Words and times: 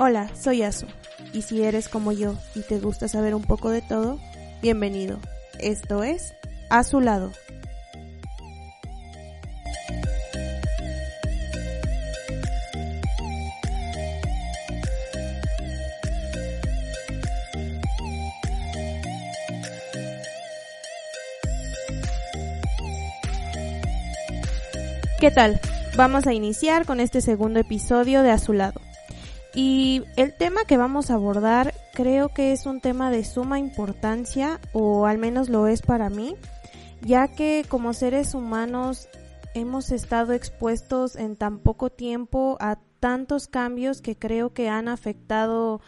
Hola, 0.00 0.30
soy 0.40 0.62
Asu, 0.62 0.86
y 1.32 1.42
si 1.42 1.64
eres 1.64 1.88
como 1.88 2.12
yo 2.12 2.36
y 2.54 2.60
te 2.60 2.78
gusta 2.78 3.08
saber 3.08 3.34
un 3.34 3.42
poco 3.42 3.70
de 3.70 3.82
todo, 3.82 4.20
bienvenido. 4.62 5.18
Esto 5.58 6.04
es 6.04 6.34
A 6.70 6.84
lado. 7.00 7.32
¿Qué 25.18 25.32
tal? 25.32 25.58
Vamos 25.96 26.28
a 26.28 26.32
iniciar 26.32 26.86
con 26.86 27.00
este 27.00 27.20
segundo 27.20 27.58
episodio 27.58 28.22
de 28.22 28.30
A 28.30 28.38
lado. 28.52 28.87
Y 29.60 30.04
el 30.14 30.34
tema 30.34 30.66
que 30.66 30.76
vamos 30.76 31.10
a 31.10 31.14
abordar 31.14 31.74
creo 31.92 32.28
que 32.28 32.52
es 32.52 32.64
un 32.64 32.80
tema 32.80 33.10
de 33.10 33.24
suma 33.24 33.58
importancia, 33.58 34.60
o 34.72 35.06
al 35.06 35.18
menos 35.18 35.48
lo 35.48 35.66
es 35.66 35.82
para 35.82 36.10
mí, 36.10 36.36
ya 37.00 37.26
que 37.26 37.64
como 37.68 37.92
seres 37.92 38.34
humanos 38.34 39.08
hemos 39.54 39.90
estado 39.90 40.32
expuestos 40.32 41.16
en 41.16 41.34
tan 41.34 41.58
poco 41.58 41.90
tiempo 41.90 42.56
a 42.60 42.78
tantos 43.00 43.48
cambios 43.48 44.00
que 44.00 44.16
creo 44.16 44.52
que 44.52 44.68
han 44.68 44.86
afectado 44.86 45.80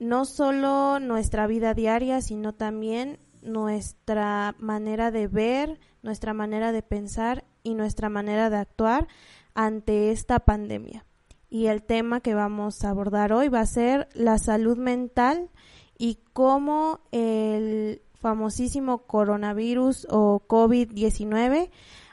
no 0.00 0.24
solo 0.24 0.98
nuestra 0.98 1.46
vida 1.46 1.74
diaria, 1.74 2.20
sino 2.20 2.52
también 2.52 3.20
nuestra 3.42 4.56
manera 4.58 5.12
de 5.12 5.28
ver, 5.28 5.78
nuestra 6.02 6.34
manera 6.34 6.72
de 6.72 6.82
pensar 6.82 7.44
y 7.62 7.74
nuestra 7.74 8.08
manera 8.08 8.50
de 8.50 8.56
actuar 8.56 9.06
ante 9.54 10.10
esta 10.10 10.40
pandemia 10.40 11.04
y 11.50 11.66
el 11.66 11.82
tema 11.82 12.20
que 12.20 12.34
vamos 12.34 12.84
a 12.84 12.90
abordar 12.90 13.32
hoy 13.32 13.48
va 13.48 13.60
a 13.60 13.66
ser 13.66 14.08
la 14.14 14.38
salud 14.38 14.76
mental 14.76 15.50
y 15.96 16.18
cómo 16.32 17.00
el 17.10 18.02
famosísimo 18.20 19.06
coronavirus 19.06 20.06
o 20.10 20.42
COVID-19 20.46 21.70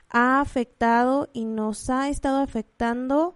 ha 0.09 0.39
afectado 0.39 1.29
y 1.33 1.45
nos 1.45 1.89
ha 1.89 2.09
estado 2.09 2.41
afectando 2.41 3.35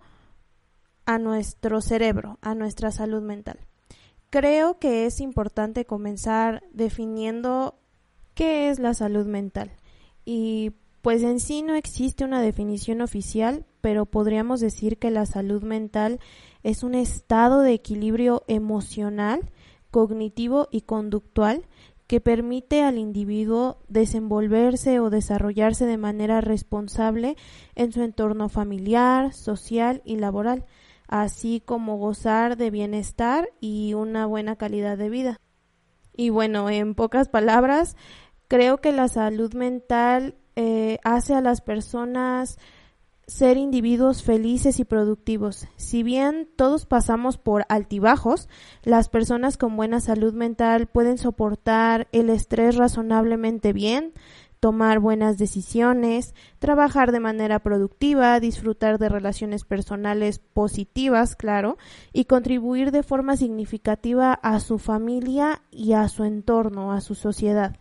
a 1.05 1.17
nuestro 1.17 1.81
cerebro, 1.81 2.37
a 2.41 2.55
nuestra 2.55 2.91
salud 2.91 3.21
mental. 3.21 3.59
Creo 4.29 4.77
que 4.77 5.05
es 5.05 5.19
importante 5.21 5.85
comenzar 5.85 6.63
definiendo 6.71 7.79
qué 8.35 8.69
es 8.69 8.79
la 8.79 8.93
salud 8.93 9.25
mental. 9.25 9.71
Y 10.23 10.73
pues 11.01 11.23
en 11.23 11.39
sí 11.39 11.61
no 11.61 11.75
existe 11.75 12.25
una 12.25 12.41
definición 12.41 13.01
oficial, 13.01 13.65
pero 13.81 14.05
podríamos 14.05 14.59
decir 14.59 14.97
que 14.97 15.11
la 15.11 15.25
salud 15.25 15.63
mental 15.63 16.19
es 16.63 16.83
un 16.83 16.95
estado 16.95 17.61
de 17.61 17.73
equilibrio 17.73 18.43
emocional, 18.47 19.51
cognitivo 19.91 20.67
y 20.71 20.81
conductual 20.81 21.65
que 22.09 22.19
permite 22.19 22.81
al 22.81 22.97
individuo 22.97 23.77
desenvolverse 23.87 24.99
o 24.99 25.11
desarrollarse 25.11 25.85
de 25.85 25.97
manera 25.97 26.41
responsable 26.41 27.37
en 27.75 27.91
su 27.91 28.01
entorno 28.01 28.49
familiar, 28.49 29.31
social 29.31 30.01
y 30.05 30.15
laboral, 30.15 30.65
así 31.07 31.61
como 31.63 31.97
gozar 31.97 32.57
de 32.57 32.71
bienestar 32.71 33.51
y 33.61 33.93
una 33.93 34.25
buena 34.25 34.55
calidad 34.55 34.97
de 34.97 35.09
vida. 35.09 35.39
Y 36.17 36.31
bueno, 36.31 36.71
en 36.71 36.95
pocas 36.95 37.29
palabras, 37.29 37.95
creo 38.47 38.79
que 38.79 38.91
la 38.91 39.07
salud 39.07 39.53
mental 39.53 40.35
eh, 40.61 40.99
hace 41.05 41.35
a 41.35 41.41
las 41.41 41.61
personas 41.61 42.59
ser 43.27 43.55
individuos 43.55 44.23
felices 44.23 44.81
y 44.81 44.83
productivos. 44.83 45.69
Si 45.77 46.03
bien 46.03 46.49
todos 46.57 46.85
pasamos 46.85 47.37
por 47.37 47.63
altibajos, 47.69 48.49
las 48.83 49.07
personas 49.07 49.55
con 49.55 49.77
buena 49.77 50.01
salud 50.01 50.33
mental 50.33 50.87
pueden 50.87 51.17
soportar 51.17 52.09
el 52.11 52.29
estrés 52.29 52.75
razonablemente 52.75 53.71
bien, 53.71 54.11
tomar 54.59 54.99
buenas 54.99 55.37
decisiones, 55.37 56.35
trabajar 56.59 57.13
de 57.13 57.21
manera 57.21 57.59
productiva, 57.59 58.37
disfrutar 58.41 58.99
de 58.99 59.07
relaciones 59.07 59.63
personales 59.63 60.39
positivas, 60.39 61.37
claro, 61.37 61.77
y 62.11 62.25
contribuir 62.25 62.91
de 62.91 63.03
forma 63.03 63.37
significativa 63.37 64.33
a 64.33 64.59
su 64.59 64.77
familia 64.77 65.61
y 65.71 65.93
a 65.93 66.09
su 66.09 66.25
entorno, 66.25 66.91
a 66.91 66.99
su 66.99 67.15
sociedad. 67.15 67.77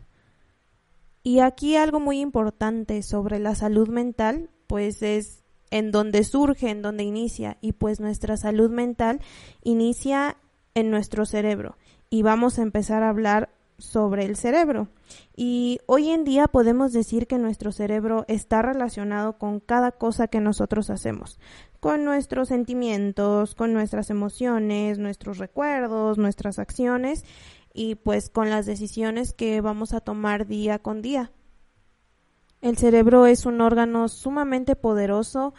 Y 1.28 1.41
aquí 1.41 1.77
algo 1.77 2.00
muy 2.00 2.21
importante 2.21 3.03
sobre 3.03 3.39
la 3.39 3.55
salud 3.55 3.91
mental, 3.91 4.49
pues 4.66 5.03
es 5.03 5.44
en 5.71 5.91
donde 5.91 6.25
surge, 6.25 6.71
en 6.71 6.81
donde 6.81 7.05
inicia, 7.05 7.59
y 7.61 7.72
pues 7.72 8.00
nuestra 8.00 8.39
salud 8.39 8.71
mental 8.71 9.21
inicia 9.62 10.38
en 10.72 10.91
nuestro 10.91 11.27
cerebro. 11.27 11.77
Y 12.09 12.22
vamos 12.22 12.59
a 12.59 12.62
empezar 12.62 13.03
a 13.03 13.11
hablar 13.11 13.50
sobre 13.77 14.25
el 14.25 14.37
cerebro. 14.37 14.88
Y 15.37 15.81
hoy 15.84 16.09
en 16.09 16.25
día 16.25 16.47
podemos 16.47 16.94
decir 16.94 17.27
que 17.27 17.37
nuestro 17.37 17.72
cerebro 17.72 18.25
está 18.27 18.62
relacionado 18.62 19.37
con 19.37 19.61
cada 19.61 19.93
cosa 19.93 20.28
que 20.28 20.41
nosotros 20.41 20.88
hacemos, 20.88 21.38
con 21.78 22.06
nuestros 22.06 22.49
sentimientos, 22.49 23.55
con 23.55 23.75
nuestras 23.75 24.09
emociones, 24.09 24.99
nuestros 24.99 25.37
recuerdos, 25.37 26.17
nuestras 26.17 26.59
acciones 26.59 27.27
y 27.73 27.95
pues 27.97 28.31
con 28.31 28.51
las 28.51 28.67
decisiones 28.67 29.33
que 29.33 29.61
vamos 29.61 29.93
a 29.93 30.01
tomar 30.01 30.47
día 30.47 30.79
con 30.79 31.03
día. 31.03 31.31
El 32.61 32.77
cerebro 32.77 33.27
es 33.27 33.47
un 33.47 33.61
órgano 33.61 34.09
sumamente 34.09 34.75
poderoso 34.75 35.55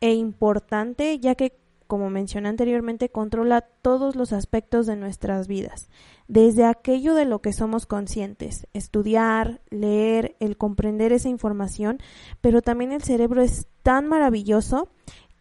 e 0.00 0.12
importante 0.12 1.18
ya 1.18 1.34
que, 1.34 1.58
como 1.86 2.10
mencioné 2.10 2.50
anteriormente, 2.50 3.08
controla 3.08 3.62
todos 3.62 4.14
los 4.14 4.34
aspectos 4.34 4.86
de 4.86 4.96
nuestras 4.96 5.48
vidas, 5.48 5.88
desde 6.26 6.66
aquello 6.66 7.14
de 7.14 7.24
lo 7.24 7.40
que 7.40 7.54
somos 7.54 7.86
conscientes, 7.86 8.66
estudiar, 8.74 9.62
leer, 9.70 10.36
el 10.38 10.58
comprender 10.58 11.12
esa 11.12 11.30
información, 11.30 11.98
pero 12.42 12.60
también 12.60 12.92
el 12.92 13.02
cerebro 13.02 13.40
es 13.40 13.66
tan 13.82 14.06
maravilloso 14.06 14.90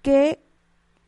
que 0.02 0.42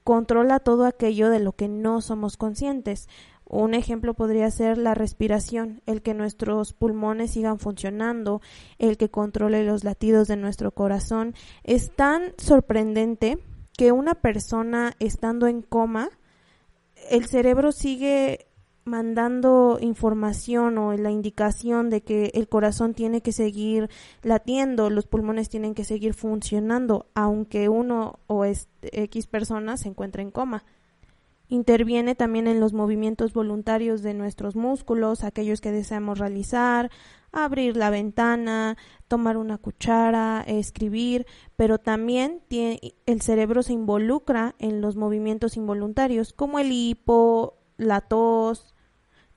controla 0.04 0.60
todo 0.60 0.86
aquello 0.86 1.30
de 1.30 1.40
lo 1.40 1.54
que 1.54 1.70
no 1.70 2.02
somos 2.02 2.36
conscientes. 2.36 3.08
Un 3.50 3.74
ejemplo 3.74 4.14
podría 4.14 4.52
ser 4.52 4.78
la 4.78 4.94
respiración, 4.94 5.82
el 5.88 6.04
que 6.04 6.14
nuestros 6.14 6.74
pulmones 6.74 7.32
sigan 7.32 7.58
funcionando, 7.58 8.42
el 8.78 8.96
que 8.96 9.10
controle 9.10 9.64
los 9.64 9.84
latidos 9.84 10.28
de 10.28 10.38
nuestro 10.38 10.72
corazón. 10.72 11.34
Es 11.64 11.92
tan 11.96 12.34
sorprendente 12.38 13.40
que 13.76 13.92
una 13.92 14.14
persona 14.14 14.94
estando 15.00 15.48
en 15.48 15.64
coma, 15.64 16.09
el 17.09 17.26
cerebro 17.26 17.72
sigue 17.72 18.46
mandando 18.86 19.80
información 19.82 20.78
o 20.78 20.94
la 20.94 21.09
indicación 21.09 21.90
de 21.90 22.02
que 22.02 22.32
el 22.36 22.48
corazón 22.48 22.94
tiene 22.94 23.22
que 23.22 23.32
seguir 23.32 23.90
latiendo, 24.22 24.92
los 24.92 25.08
pulmones 25.08 25.50
tienen 25.50 25.74
que 25.74 25.86
seguir 25.86 26.14
funcionando, 26.14 27.08
aunque 27.16 27.68
uno 27.68 28.20
o 28.28 28.46
X 28.46 29.28
persona 29.28 29.76
se 29.78 29.90
encuentre 29.90 30.22
en 30.22 30.30
coma. 30.30 30.66
Interviene 31.52 32.14
también 32.14 32.48
en 32.48 32.60
los 32.60 32.74
movimientos 32.74 33.34
voluntarios 33.34 34.04
de 34.04 34.14
nuestros 34.14 34.56
músculos, 34.56 35.24
aquellos 35.24 35.62
que 35.62 35.72
deseamos 35.72 36.20
realizar, 36.20 36.92
abrir 37.32 37.76
la 37.76 37.90
ventana, 37.90 38.78
tomar 39.08 39.36
una 39.36 39.58
cuchara, 39.58 40.44
escribir, 40.46 41.26
pero 41.56 41.80
también 41.80 42.44
el 42.52 43.22
cerebro 43.22 43.64
se 43.64 43.74
involucra 43.74 44.54
en 44.59 44.80
los 44.80 44.96
movimientos 44.96 45.58
involuntarios, 45.58 46.34
como 46.34 46.59
el 46.59 46.72
hipo, 46.72 47.58
la 47.78 48.02
tos, 48.02 48.76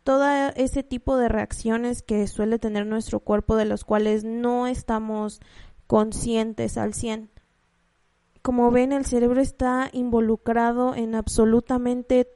todo 0.04 0.28
ese 0.56 0.82
tipo 0.82 1.16
de 1.16 1.30
reacciones 1.30 2.02
que 2.02 2.26
suele 2.26 2.58
tener 2.58 2.84
nuestro 2.84 3.20
cuerpo 3.20 3.56
de 3.56 3.64
los 3.64 3.84
cuales 3.84 4.22
no 4.22 4.66
estamos 4.66 5.40
conscientes 5.86 6.76
al 6.76 6.92
100. 6.92 7.31
Como 8.42 8.70
ven, 8.72 8.92
el 8.92 9.06
cerebro 9.06 9.40
está 9.40 9.88
involucrado 9.92 10.94
en 10.94 11.14
absolutamente 11.14 12.28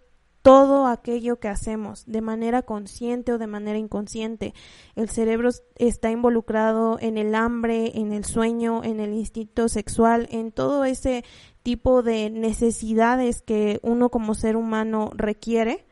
todo 0.46 0.86
aquello 0.86 1.40
que 1.40 1.48
hacemos, 1.48 2.06
de 2.06 2.20
manera 2.20 2.62
consciente 2.62 3.32
o 3.32 3.38
de 3.38 3.48
manera 3.48 3.80
inconsciente. 3.80 4.54
El 4.94 5.08
cerebro 5.08 5.50
está 5.74 6.12
involucrado 6.12 6.98
en 7.00 7.18
el 7.18 7.34
hambre, 7.34 7.98
en 7.98 8.12
el 8.12 8.24
sueño, 8.24 8.84
en 8.84 9.00
el 9.00 9.12
instinto 9.12 9.68
sexual, 9.68 10.28
en 10.30 10.52
todo 10.52 10.84
ese 10.84 11.24
tipo 11.64 12.04
de 12.04 12.30
necesidades 12.30 13.42
que 13.42 13.80
uno 13.82 14.08
como 14.08 14.34
ser 14.34 14.54
humano 14.54 15.10
requiere. 15.16 15.84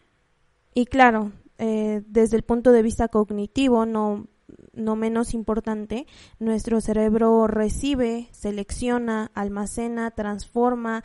Y 0.72 0.86
claro, 0.86 1.32
eh, 1.58 2.02
desde 2.06 2.36
el 2.36 2.44
punto 2.44 2.70
de 2.70 2.82
vista 2.82 3.08
cognitivo, 3.08 3.86
no 3.86 4.28
no 4.72 4.96
menos 4.96 5.34
importante, 5.34 6.06
nuestro 6.38 6.80
cerebro 6.80 7.46
recibe, 7.46 8.28
selecciona, 8.32 9.30
almacena, 9.34 10.10
transforma 10.10 11.04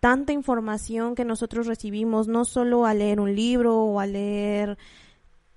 tanta 0.00 0.32
información 0.32 1.14
que 1.14 1.24
nosotros 1.24 1.66
recibimos, 1.66 2.28
no 2.28 2.44
solo 2.44 2.86
al 2.86 2.98
leer 2.98 3.20
un 3.20 3.34
libro 3.34 3.82
o 3.82 4.00
al 4.00 4.12
leer 4.12 4.78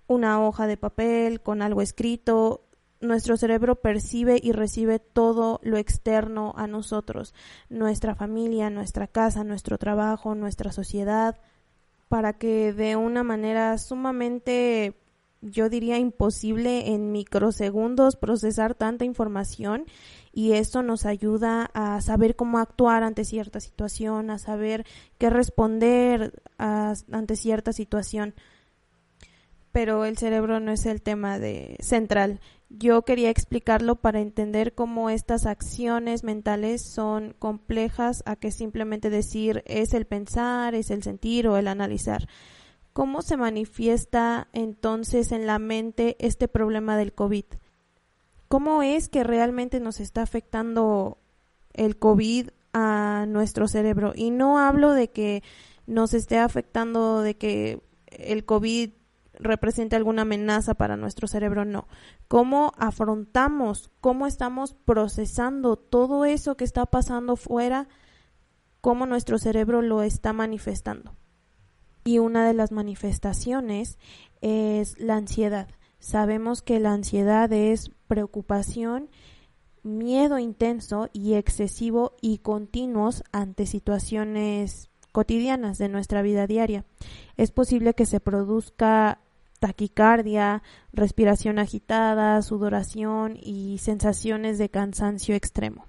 una 0.07 0.45
hoja 0.45 0.67
de 0.67 0.77
papel 0.77 1.41
con 1.41 1.61
algo 1.61 1.81
escrito, 1.81 2.65
nuestro 3.01 3.35
cerebro 3.37 3.75
percibe 3.75 4.39
y 4.41 4.51
recibe 4.51 4.99
todo 4.99 5.59
lo 5.63 5.77
externo 5.77 6.53
a 6.55 6.67
nosotros, 6.67 7.33
nuestra 7.69 8.15
familia, 8.15 8.69
nuestra 8.69 9.07
casa, 9.07 9.43
nuestro 9.43 9.77
trabajo, 9.77 10.35
nuestra 10.35 10.71
sociedad, 10.71 11.39
para 12.07 12.33
que 12.33 12.73
de 12.73 12.95
una 12.95 13.23
manera 13.23 13.77
sumamente 13.77 14.99
yo 15.41 15.69
diría 15.69 15.97
imposible 15.97 16.93
en 16.93 17.11
microsegundos 17.11 18.15
procesar 18.15 18.75
tanta 18.75 19.05
información 19.05 19.85
y 20.31 20.53
esto 20.53 20.83
nos 20.83 21.05
ayuda 21.05 21.69
a 21.73 21.99
saber 22.01 22.35
cómo 22.35 22.59
actuar 22.59 23.03
ante 23.03 23.25
cierta 23.25 23.59
situación, 23.59 24.29
a 24.29 24.37
saber 24.37 24.85
qué 25.17 25.29
responder 25.29 26.41
ante 26.57 27.35
cierta 27.35 27.73
situación. 27.73 28.33
Pero 29.71 30.05
el 30.05 30.17
cerebro 30.17 30.59
no 30.59 30.71
es 30.71 30.85
el 30.85 31.01
tema 31.01 31.39
de 31.39 31.77
central. 31.79 32.39
Yo 32.69 33.03
quería 33.03 33.29
explicarlo 33.29 33.95
para 33.95 34.19
entender 34.19 34.73
cómo 34.73 35.09
estas 35.09 35.45
acciones 35.45 36.23
mentales 36.23 36.81
son 36.81 37.35
complejas 37.39 38.21
a 38.25 38.35
que 38.35 38.51
simplemente 38.51 39.09
decir 39.09 39.63
es 39.65 39.93
el 39.93 40.05
pensar, 40.05 40.75
es 40.75 40.91
el 40.91 41.03
sentir 41.03 41.47
o 41.47 41.57
el 41.57 41.67
analizar. 41.67 42.27
¿Cómo 42.93 43.21
se 43.21 43.37
manifiesta 43.37 44.49
entonces 44.51 45.31
en 45.31 45.47
la 45.47 45.59
mente 45.59 46.17
este 46.19 46.47
problema 46.47 46.97
del 46.97 47.13
COVID? 47.13 47.45
¿Cómo 48.49 48.83
es 48.83 49.07
que 49.07 49.23
realmente 49.23 49.79
nos 49.79 50.01
está 50.01 50.23
afectando 50.23 51.17
el 51.73 51.97
COVID 51.97 52.49
a 52.73 53.25
nuestro 53.29 53.69
cerebro? 53.69 54.11
Y 54.13 54.29
no 54.29 54.59
hablo 54.59 54.91
de 54.91 55.09
que 55.09 55.41
nos 55.87 56.13
esté 56.13 56.37
afectando, 56.37 57.21
de 57.21 57.37
que 57.37 57.81
el 58.07 58.43
COVID 58.43 58.91
represente 59.35 59.95
alguna 59.95 60.23
amenaza 60.23 60.73
para 60.73 60.97
nuestro 60.97 61.29
cerebro, 61.29 61.63
no. 61.63 61.87
¿Cómo 62.27 62.73
afrontamos, 62.77 63.89
cómo 64.01 64.27
estamos 64.27 64.73
procesando 64.73 65.77
todo 65.77 66.25
eso 66.25 66.57
que 66.57 66.65
está 66.65 66.85
pasando 66.85 67.37
fuera, 67.37 67.87
cómo 68.81 69.05
nuestro 69.05 69.37
cerebro 69.37 69.81
lo 69.81 70.03
está 70.03 70.33
manifestando? 70.33 71.15
Y 72.03 72.19
una 72.19 72.47
de 72.47 72.53
las 72.53 72.71
manifestaciones 72.71 73.97
es 74.41 74.99
la 74.99 75.15
ansiedad. 75.15 75.67
Sabemos 75.99 76.61
que 76.61 76.79
la 76.79 76.93
ansiedad 76.93 77.51
es 77.53 77.91
preocupación, 78.07 79.09
miedo 79.83 80.39
intenso 80.39 81.09
y 81.13 81.35
excesivo 81.35 82.13
y 82.21 82.39
continuos 82.39 83.23
ante 83.31 83.65
situaciones 83.65 84.89
cotidianas 85.11 85.77
de 85.77 85.89
nuestra 85.89 86.21
vida 86.21 86.47
diaria. 86.47 86.85
Es 87.37 87.51
posible 87.51 87.93
que 87.93 88.05
se 88.05 88.19
produzca 88.19 89.19
taquicardia, 89.59 90.63
respiración 90.91 91.59
agitada, 91.59 92.41
sudoración 92.41 93.37
y 93.39 93.77
sensaciones 93.77 94.57
de 94.57 94.69
cansancio 94.69 95.35
extremo. 95.35 95.85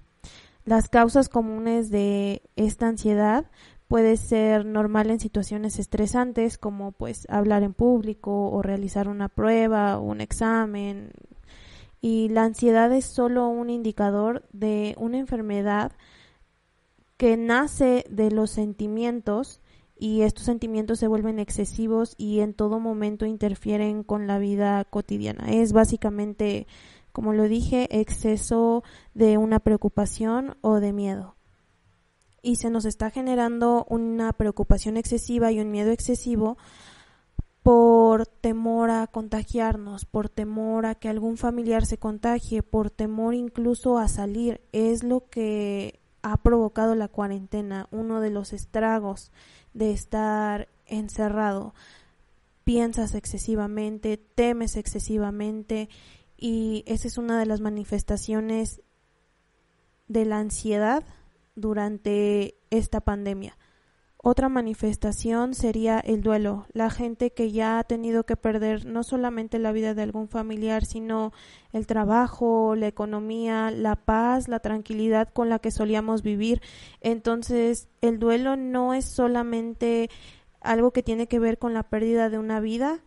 Las 0.65 0.89
causas 0.89 1.27
comunes 1.27 1.89
de 1.89 2.43
esta 2.55 2.87
ansiedad 2.87 3.49
puede 3.93 4.17
ser 4.17 4.65
normal 4.65 5.11
en 5.11 5.19
situaciones 5.19 5.77
estresantes 5.77 6.57
como 6.57 6.93
pues 6.93 7.27
hablar 7.29 7.61
en 7.61 7.75
público 7.75 8.49
o 8.49 8.63
realizar 8.63 9.07
una 9.07 9.29
prueba 9.29 9.99
o 9.99 10.01
un 10.01 10.19
examen. 10.19 11.11
Y 12.01 12.29
la 12.29 12.43
ansiedad 12.43 12.91
es 12.91 13.05
solo 13.05 13.47
un 13.49 13.69
indicador 13.69 14.47
de 14.51 14.95
una 14.97 15.19
enfermedad 15.19 15.91
que 17.17 17.37
nace 17.37 18.03
de 18.09 18.31
los 18.31 18.49
sentimientos 18.49 19.61
y 19.95 20.23
estos 20.23 20.45
sentimientos 20.45 20.97
se 20.97 21.07
vuelven 21.07 21.37
excesivos 21.37 22.15
y 22.17 22.39
en 22.39 22.55
todo 22.55 22.79
momento 22.79 23.27
interfieren 23.27 24.01
con 24.01 24.25
la 24.25 24.39
vida 24.39 24.85
cotidiana. 24.85 25.51
Es 25.51 25.71
básicamente, 25.71 26.65
como 27.11 27.31
lo 27.31 27.43
dije, 27.43 27.87
exceso 27.91 28.83
de 29.13 29.37
una 29.37 29.59
preocupación 29.59 30.57
o 30.61 30.79
de 30.79 30.93
miedo 30.93 31.32
y 32.43 32.57
se 32.57 32.69
nos 32.69 32.85
está 32.85 33.09
generando 33.09 33.87
una 33.89 34.33
preocupación 34.33 34.97
excesiva 34.97 35.51
y 35.51 35.61
un 35.61 35.71
miedo 35.71 35.91
excesivo 35.91 36.57
por 37.63 38.27
temor 38.27 38.91
a 38.91 39.07
contagiarnos, 39.07 40.03
por 40.03 40.27
temor 40.27 40.85
a 40.85 40.95
que 40.95 41.07
algún 41.07 41.37
familiar 41.37 41.85
se 41.85 41.97
contagie, 41.97 42.61
por 42.61 42.91
temor 42.91 43.33
incluso 43.33 43.97
a 43.97 44.09
salir. 44.09 44.59
Es 44.73 45.03
lo 45.03 45.29
que 45.29 46.01
ha 46.21 46.35
provocado 46.35 46.93
la 46.95 47.07
cuarentena, 47.07 47.87
uno 47.91 48.19
de 48.19 48.29
los 48.29 48.51
estragos 48.51 49.31
de 49.73 49.91
estar 49.91 50.67
encerrado. 50.85 51.73
Piensas 52.65 53.15
excesivamente, 53.15 54.17
temes 54.17 54.75
excesivamente 54.75 55.87
y 56.37 56.83
esa 56.87 57.07
es 57.07 57.17
una 57.17 57.39
de 57.39 57.45
las 57.45 57.61
manifestaciones 57.61 58.81
de 60.09 60.25
la 60.25 60.39
ansiedad 60.39 61.05
durante 61.55 62.55
esta 62.69 63.01
pandemia. 63.01 63.57
Otra 64.25 64.47
manifestación 64.47 65.53
sería 65.53 65.99
el 65.99 66.21
duelo, 66.21 66.65
la 66.71 66.89
gente 66.89 67.33
que 67.33 67.51
ya 67.51 67.77
ha 67.77 67.83
tenido 67.83 68.25
que 68.25 68.37
perder 68.37 68.85
no 68.85 69.03
solamente 69.03 69.59
la 69.59 69.73
vida 69.73 69.93
de 69.93 70.01
algún 70.01 70.29
familiar, 70.29 70.85
sino 70.85 71.33
el 71.73 71.87
trabajo, 71.87 72.73
la 72.75 72.87
economía, 72.87 73.69
la 73.69 73.97
paz, 73.97 74.47
la 74.47 74.61
tranquilidad 74.61 75.27
con 75.27 75.49
la 75.49 75.59
que 75.59 75.71
solíamos 75.71 76.21
vivir. 76.21 76.61
Entonces, 77.01 77.89
el 77.99 78.17
duelo 78.17 78.55
no 78.55 78.93
es 78.93 79.03
solamente 79.03 80.09
algo 80.61 80.91
que 80.91 81.03
tiene 81.03 81.27
que 81.27 81.39
ver 81.39 81.59
con 81.59 81.73
la 81.73 81.83
pérdida 81.83 82.29
de 82.29 82.39
una 82.39 82.61
vida, 82.61 83.03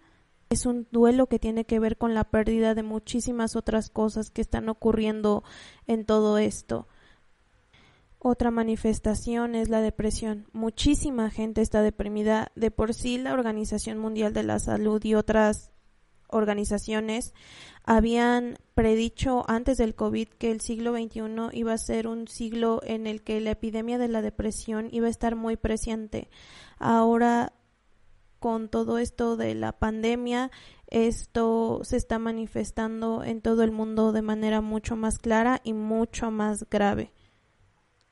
es 0.51 0.67
un 0.67 0.87
duelo 0.93 1.29
que 1.29 1.39
tiene 1.39 1.65
que 1.65 1.81
ver 1.81 1.97
con 1.97 2.13
la 2.13 2.25
pérdida 2.25 2.75
de 2.75 2.83
muchísimas 2.83 3.57
otras 3.57 3.89
cosas 3.89 4.31
que 4.31 4.43
están 4.43 4.69
ocurriendo 4.69 5.45
en 5.87 6.05
todo 6.05 6.37
esto. 6.37 6.89
Otra 8.29 8.51
manifestación 8.51 9.55
es 9.55 9.69
la 9.69 9.81
depresión. 9.81 10.49
Muchísima 10.53 11.31
gente 11.31 11.63
está 11.63 11.81
deprimida. 11.81 12.51
De 12.57 12.73
por 12.73 12.93
sí 12.93 13.19
la 13.19 13.33
Organización 13.33 13.99
Mundial 13.99 14.33
de 14.33 14.43
la 14.43 14.59
Salud 14.59 15.01
y 15.05 15.15
otras 15.15 15.71
organizaciones 16.27 17.35
habían 17.85 18.59
predicho 18.75 19.49
antes 19.49 19.77
del 19.77 19.95
COVID 19.95 20.27
que 20.27 20.51
el 20.51 20.61
siglo 20.61 20.93
XXI 20.93 21.21
iba 21.53 21.73
a 21.73 21.79
ser 21.79 22.09
un 22.09 22.27
siglo 22.27 22.81
en 22.83 23.07
el 23.07 23.23
que 23.23 23.41
la 23.41 23.53
epidemia 23.53 23.97
de 23.97 24.09
la 24.09 24.23
depresión 24.23 24.89
iba 24.91 25.07
a 25.07 25.11
estar 25.11 25.37
muy 25.37 25.57
presente. 25.57 26.29
Ahora, 26.81 27.53
con 28.41 28.69
todo 28.69 28.99
esto 28.99 29.37
de 29.37 29.55
la 29.55 29.71
pandemia, 29.71 30.51
esto 30.89 31.79
se 31.85 31.97
está 31.97 32.19
manifestando 32.19 33.23
en 33.23 33.41
todo 33.41 33.63
el 33.63 33.71
mundo 33.71 34.11
de 34.11 34.23
manera 34.23 34.63
mucho 34.63 34.97
más 34.97 35.21
clara 35.21 35.61
y 35.63 35.75
mucho 35.75 36.33
más 36.33 36.69
grave 36.69 37.13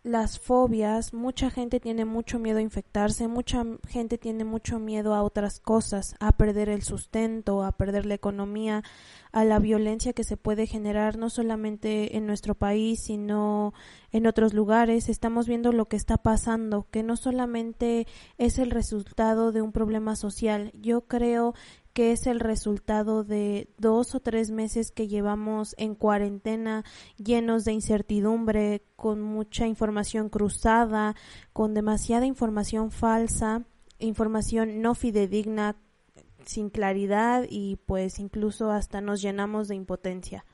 las 0.04 0.38
fobias, 0.38 1.14
mucha 1.14 1.50
gente 1.50 1.80
tiene 1.80 2.04
mucho 2.04 2.38
miedo 2.38 2.58
a 2.58 2.62
infectarse, 2.62 3.26
mucha 3.26 3.64
gente 3.88 4.18
tiene 4.18 4.44
mucho 4.44 4.78
miedo 4.78 5.14
a 5.14 5.22
otras 5.22 5.60
cosas, 5.60 6.14
a 6.20 6.32
perder 6.32 6.68
el 6.68 6.82
sustento, 6.82 7.64
a 7.64 7.72
perder 7.72 8.04
la 8.04 8.12
economía, 8.12 8.84
a 9.32 9.44
la 9.44 9.58
violencia 9.58 10.12
que 10.12 10.22
se 10.22 10.36
puede 10.36 10.66
generar 10.66 11.16
no 11.16 11.30
solamente 11.30 12.18
en 12.18 12.26
nuestro 12.26 12.54
país, 12.54 13.00
sino 13.02 13.72
en 14.12 14.26
otros 14.26 14.52
lugares. 14.52 15.08
Estamos 15.08 15.48
viendo 15.48 15.72
lo 15.72 15.86
que 15.86 15.96
está 15.96 16.18
pasando, 16.18 16.86
que 16.90 17.02
no 17.02 17.16
solamente 17.16 18.06
es 18.36 18.58
el 18.58 18.70
resultado 18.70 19.52
de 19.52 19.62
un 19.62 19.72
problema 19.72 20.16
social. 20.16 20.70
Yo 20.74 21.06
creo 21.06 21.54
que 21.94 22.10
es 22.12 22.26
el 22.26 22.40
resultado 22.40 23.22
de 23.22 23.68
dos 23.78 24.14
o 24.14 24.20
tres 24.20 24.50
meses 24.50 24.90
que 24.90 25.06
llevamos 25.06 25.74
en 25.78 25.94
cuarentena 25.94 26.84
llenos 27.16 27.64
de 27.64 27.72
incertidumbre, 27.72 28.82
con 28.96 29.22
mucha 29.22 29.66
información 29.68 30.28
cruzada, 30.28 31.14
con 31.52 31.72
demasiada 31.72 32.26
información 32.26 32.90
falsa, 32.90 33.62
información 34.00 34.82
no 34.82 34.94
fidedigna, 34.94 35.76
sin 36.44 36.68
claridad 36.68 37.46
y 37.48 37.76
pues 37.86 38.18
incluso 38.18 38.70
hasta 38.70 39.00
nos 39.00 39.22
llenamos 39.22 39.68
de 39.68 39.76
impotencia. 39.76 40.44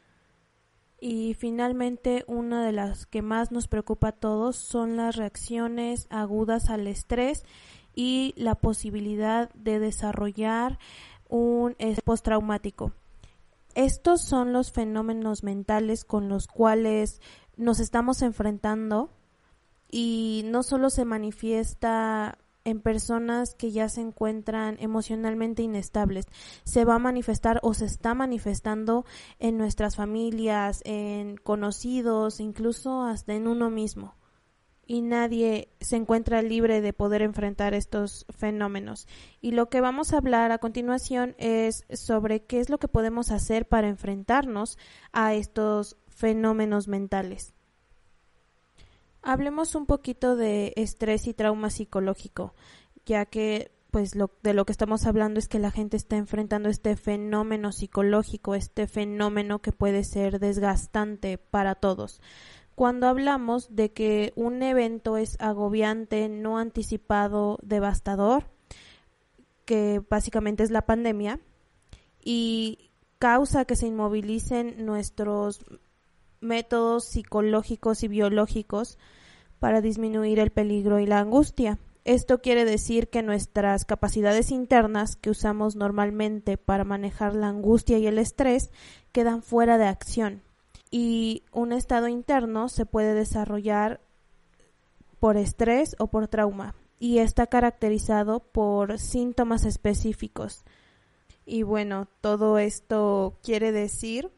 Y 1.00 1.34
finalmente, 1.34 2.24
una 2.26 2.64
de 2.64 2.72
las 2.72 3.06
que 3.06 3.22
más 3.22 3.50
nos 3.50 3.66
preocupa 3.66 4.08
a 4.08 4.12
todos 4.12 4.56
son 4.56 4.98
las 4.98 5.16
reacciones 5.16 6.06
agudas 6.10 6.68
al 6.68 6.86
estrés 6.86 7.44
y 7.94 8.34
la 8.36 8.54
posibilidad 8.54 9.52
de 9.54 9.78
desarrollar 9.78 10.78
un 11.30 11.76
postraumático. 12.04 12.92
Estos 13.74 14.22
son 14.22 14.52
los 14.52 14.72
fenómenos 14.72 15.42
mentales 15.44 16.04
con 16.04 16.28
los 16.28 16.46
cuales 16.46 17.20
nos 17.56 17.80
estamos 17.80 18.20
enfrentando 18.22 19.10
y 19.90 20.42
no 20.46 20.62
solo 20.62 20.90
se 20.90 21.04
manifiesta 21.04 22.38
en 22.64 22.80
personas 22.80 23.54
que 23.54 23.70
ya 23.70 23.88
se 23.88 24.00
encuentran 24.00 24.76
emocionalmente 24.80 25.62
inestables. 25.62 26.26
Se 26.64 26.84
va 26.84 26.96
a 26.96 26.98
manifestar 26.98 27.60
o 27.62 27.74
se 27.74 27.86
está 27.86 28.14
manifestando 28.14 29.04
en 29.38 29.56
nuestras 29.56 29.96
familias, 29.96 30.82
en 30.84 31.36
conocidos, 31.36 32.40
incluso 32.40 33.02
hasta 33.02 33.34
en 33.34 33.46
uno 33.46 33.70
mismo 33.70 34.14
y 34.90 35.02
nadie 35.02 35.68
se 35.80 35.94
encuentra 35.94 36.42
libre 36.42 36.80
de 36.80 36.92
poder 36.92 37.22
enfrentar 37.22 37.74
estos 37.74 38.26
fenómenos. 38.28 39.06
Y 39.40 39.52
lo 39.52 39.68
que 39.68 39.80
vamos 39.80 40.12
a 40.12 40.16
hablar 40.16 40.50
a 40.50 40.58
continuación 40.58 41.36
es 41.38 41.84
sobre 41.92 42.42
qué 42.42 42.58
es 42.58 42.70
lo 42.70 42.78
que 42.78 42.88
podemos 42.88 43.30
hacer 43.30 43.68
para 43.68 43.86
enfrentarnos 43.86 44.78
a 45.12 45.34
estos 45.34 45.96
fenómenos 46.08 46.88
mentales. 46.88 47.54
Hablemos 49.22 49.76
un 49.76 49.86
poquito 49.86 50.34
de 50.34 50.72
estrés 50.74 51.28
y 51.28 51.34
trauma 51.34 51.70
psicológico, 51.70 52.52
ya 53.06 53.26
que 53.26 53.70
pues 53.92 54.16
lo, 54.16 54.32
de 54.42 54.54
lo 54.54 54.64
que 54.64 54.72
estamos 54.72 55.06
hablando 55.06 55.38
es 55.38 55.46
que 55.46 55.60
la 55.60 55.70
gente 55.70 55.96
está 55.96 56.16
enfrentando 56.16 56.68
este 56.68 56.96
fenómeno 56.96 57.70
psicológico, 57.70 58.56
este 58.56 58.88
fenómeno 58.88 59.60
que 59.60 59.70
puede 59.70 60.02
ser 60.02 60.40
desgastante 60.40 61.38
para 61.38 61.76
todos. 61.76 62.20
Cuando 62.80 63.08
hablamos 63.08 63.76
de 63.76 63.92
que 63.92 64.32
un 64.36 64.62
evento 64.62 65.18
es 65.18 65.36
agobiante, 65.38 66.30
no 66.30 66.56
anticipado, 66.56 67.58
devastador, 67.60 68.44
que 69.66 70.00
básicamente 70.08 70.62
es 70.62 70.70
la 70.70 70.86
pandemia, 70.86 71.40
y 72.24 72.90
causa 73.18 73.66
que 73.66 73.76
se 73.76 73.86
inmovilicen 73.86 74.86
nuestros 74.86 75.62
métodos 76.40 77.04
psicológicos 77.04 78.02
y 78.02 78.08
biológicos 78.08 78.96
para 79.58 79.82
disminuir 79.82 80.38
el 80.38 80.50
peligro 80.50 81.00
y 81.00 81.06
la 81.06 81.18
angustia. 81.18 81.78
Esto 82.06 82.40
quiere 82.40 82.64
decir 82.64 83.10
que 83.10 83.22
nuestras 83.22 83.84
capacidades 83.84 84.50
internas 84.50 85.16
que 85.16 85.28
usamos 85.28 85.76
normalmente 85.76 86.56
para 86.56 86.84
manejar 86.84 87.34
la 87.34 87.48
angustia 87.48 87.98
y 87.98 88.06
el 88.06 88.18
estrés 88.18 88.70
quedan 89.12 89.42
fuera 89.42 89.76
de 89.76 89.84
acción 89.84 90.40
y 90.90 91.44
un 91.52 91.72
estado 91.72 92.08
interno 92.08 92.68
se 92.68 92.86
puede 92.86 93.14
desarrollar 93.14 94.00
por 95.18 95.36
estrés 95.36 95.94
o 95.98 96.08
por 96.08 96.28
trauma 96.28 96.74
y 96.98 97.18
está 97.18 97.46
caracterizado 97.46 98.40
por 98.40 98.98
síntomas 98.98 99.64
específicos. 99.64 100.64
Y 101.46 101.62
bueno, 101.62 102.08
todo 102.20 102.58
esto 102.58 103.38
quiere 103.42 103.72
decir 103.72 104.30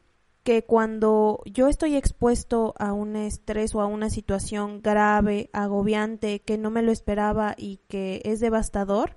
que 0.44 0.64
cuando 0.64 1.40
yo 1.44 1.68
estoy 1.68 1.96
expuesto 1.96 2.74
a 2.78 2.92
un 2.92 3.16
estrés 3.16 3.74
o 3.74 3.80
a 3.80 3.86
una 3.86 4.10
situación 4.10 4.82
grave, 4.82 5.50
agobiante, 5.52 6.40
que 6.40 6.58
no 6.58 6.70
me 6.70 6.82
lo 6.82 6.90
esperaba 6.90 7.54
y 7.56 7.78
que 7.88 8.22
es 8.24 8.40
devastador, 8.40 9.16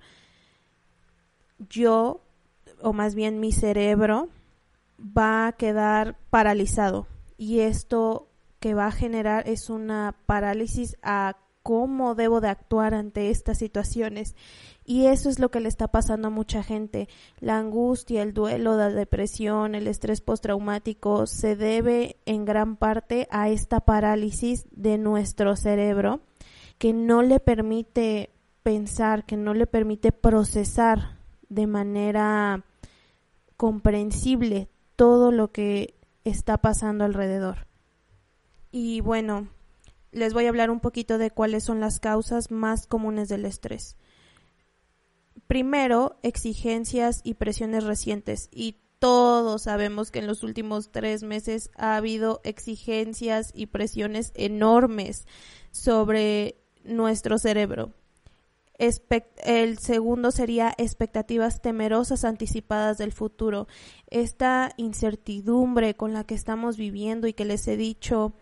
yo, 1.69 2.21
o 2.81 2.93
más 2.93 3.15
bien 3.15 3.39
mi 3.39 3.51
cerebro, 3.51 4.29
va 4.99 5.47
a 5.47 5.53
quedar 5.53 6.17
paralizado. 6.29 7.07
Y 7.37 7.59
esto 7.59 8.29
que 8.59 8.73
va 8.73 8.87
a 8.87 8.91
generar 8.91 9.47
es 9.47 9.69
una 9.69 10.15
parálisis 10.25 10.97
a 11.01 11.37
cómo 11.65 12.13
debo 12.13 12.41
de 12.41 12.49
actuar 12.49 12.93
ante 12.93 13.31
estas 13.31 13.57
situaciones. 13.57 14.35
Y 14.85 15.07
eso 15.07 15.29
es 15.29 15.39
lo 15.39 15.49
que 15.49 15.59
le 15.59 15.67
está 15.67 15.87
pasando 15.87 16.27
a 16.27 16.31
mucha 16.31 16.61
gente. 16.61 17.09
La 17.39 17.57
angustia, 17.57 18.21
el 18.21 18.35
duelo, 18.35 18.77
la 18.77 18.89
depresión, 18.89 19.73
el 19.73 19.87
estrés 19.87 20.21
postraumático 20.21 21.25
se 21.25 21.55
debe 21.55 22.17
en 22.25 22.45
gran 22.45 22.75
parte 22.77 23.27
a 23.31 23.49
esta 23.49 23.79
parálisis 23.79 24.67
de 24.69 24.99
nuestro 24.99 25.55
cerebro 25.55 26.21
que 26.77 26.93
no 26.93 27.23
le 27.23 27.39
permite 27.39 28.29
pensar, 28.61 29.25
que 29.25 29.37
no 29.37 29.55
le 29.55 29.65
permite 29.65 30.11
procesar 30.11 31.17
de 31.49 31.65
manera 31.65 32.63
comprensible 33.57 34.67
todo 34.95 35.31
lo 35.31 35.51
que 35.51 35.95
está 36.25 36.57
pasando 36.57 37.05
alrededor. 37.05 37.67
Y 38.71 38.99
bueno, 38.99 39.47
les 40.11 40.33
voy 40.33 40.45
a 40.45 40.49
hablar 40.49 40.69
un 40.69 40.81
poquito 40.81 41.17
de 41.17 41.31
cuáles 41.31 41.63
son 41.63 41.79
las 41.79 41.99
causas 41.99 42.51
más 42.51 42.87
comunes 42.87 43.29
del 43.29 43.45
estrés. 43.45 43.95
Primero, 45.47 46.19
exigencias 46.23 47.21
y 47.23 47.35
presiones 47.35 47.83
recientes. 47.83 48.49
Y 48.51 48.81
todos 48.99 49.63
sabemos 49.63 50.11
que 50.11 50.19
en 50.19 50.27
los 50.27 50.43
últimos 50.43 50.91
tres 50.91 51.23
meses 51.23 51.69
ha 51.75 51.95
habido 51.95 52.41
exigencias 52.43 53.51
y 53.53 53.67
presiones 53.67 54.31
enormes 54.35 55.27
sobre 55.71 56.57
nuestro 56.83 57.37
cerebro. 57.37 57.93
El 58.77 59.77
segundo 59.77 60.31
sería 60.31 60.73
expectativas 60.77 61.61
temerosas 61.61 62.25
anticipadas 62.25 62.97
del 62.97 63.13
futuro. 63.13 63.67
Esta 64.07 64.71
incertidumbre 64.77 65.95
con 65.95 66.13
la 66.13 66.25
que 66.25 66.35
estamos 66.35 66.75
viviendo 66.77 67.27
y 67.27 67.33
que 67.33 67.45
les 67.45 67.67
he 67.67 67.77
dicho 67.77 68.33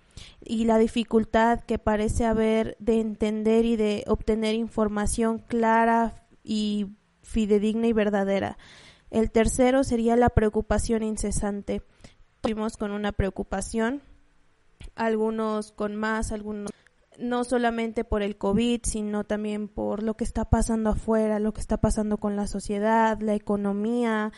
y 0.44 0.66
la 0.66 0.78
dificultad 0.78 1.62
que 1.62 1.80
parece 1.80 2.26
haber 2.26 2.76
de 2.80 3.00
entender 3.00 3.66
y 3.66 3.76
de 3.76 4.04
obtener 4.08 4.56
información 4.56 5.40
clara 5.40 6.26
y 6.44 6.88
fidedigna 7.22 7.88
y 7.88 7.94
verdadera. 7.94 8.58
El 9.12 9.32
tercero 9.32 9.84
sería 9.84 10.16
la 10.16 10.30
preocupación 10.30 11.04
incesante. 11.04 11.84
Fuimos 12.42 12.78
con 12.78 12.92
una 12.92 13.12
preocupación, 13.12 14.02
algunos 14.96 15.72
con 15.72 15.96
más, 15.96 16.32
algunos 16.32 16.72
no 17.20 17.44
solamente 17.44 18.04
por 18.04 18.22
el 18.22 18.38
COVID, 18.38 18.82
sino 18.84 19.24
también 19.24 19.68
por 19.68 20.04
lo 20.04 20.16
que 20.16 20.24
está 20.24 20.50
pasando 20.50 20.92
afuera, 20.92 21.40
lo 21.40 21.54
que 21.54 21.62
está 21.62 21.78
pasando 21.78 22.18
con 22.18 22.36
la 22.36 22.48
sociedad, 22.48 23.20
la 23.22 23.36
economía, 23.36 24.32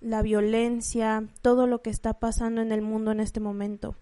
la 0.00 0.22
violencia, 0.22 1.24
todo 1.42 1.66
lo 1.66 1.82
que 1.82 1.90
está 1.90 2.14
pasando 2.14 2.62
en 2.62 2.72
el 2.72 2.82
mundo 2.82 3.12
en 3.12 3.20
este 3.20 3.40
momento. 3.40 3.96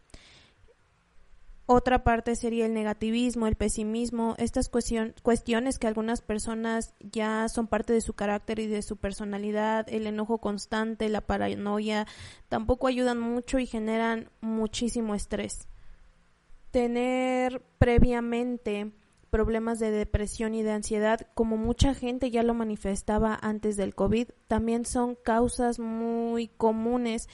Otra 1.70 2.02
parte 2.02 2.34
sería 2.34 2.64
el 2.64 2.72
negativismo, 2.72 3.46
el 3.46 3.54
pesimismo, 3.54 4.34
estas 4.38 4.70
cuestiones 4.70 5.78
que 5.78 5.86
algunas 5.86 6.22
personas 6.22 6.94
ya 7.00 7.46
son 7.50 7.66
parte 7.66 7.92
de 7.92 8.00
su 8.00 8.14
carácter 8.14 8.58
y 8.58 8.68
de 8.68 8.80
su 8.80 8.96
personalidad, 8.96 9.86
el 9.90 10.06
enojo 10.06 10.38
constante, 10.38 11.10
la 11.10 11.20
paranoia, 11.20 12.06
tampoco 12.48 12.86
ayudan 12.86 13.20
mucho 13.20 13.58
y 13.58 13.66
generan 13.66 14.30
muchísimo 14.40 15.14
estrés. 15.14 15.68
Tener 16.78 17.60
previamente 17.80 18.92
problemas 19.30 19.80
de 19.80 19.90
depresión 19.90 20.54
y 20.54 20.62
de 20.62 20.70
ansiedad, 20.70 21.26
como 21.34 21.56
mucha 21.56 21.92
gente 21.92 22.30
ya 22.30 22.44
lo 22.44 22.54
manifestaba 22.54 23.36
antes 23.42 23.76
del 23.76 23.96
COVID, 23.96 24.28
también 24.46 24.84
son 24.84 25.16
causas 25.16 25.80
muy 25.80 26.46
comunes 26.46 27.28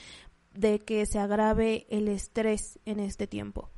de 0.54 0.78
que 0.78 1.04
se 1.04 1.18
agrave 1.18 1.84
el 1.90 2.08
estrés 2.08 2.78
en 2.86 3.00
este 3.00 3.26
tiempo 3.26 3.68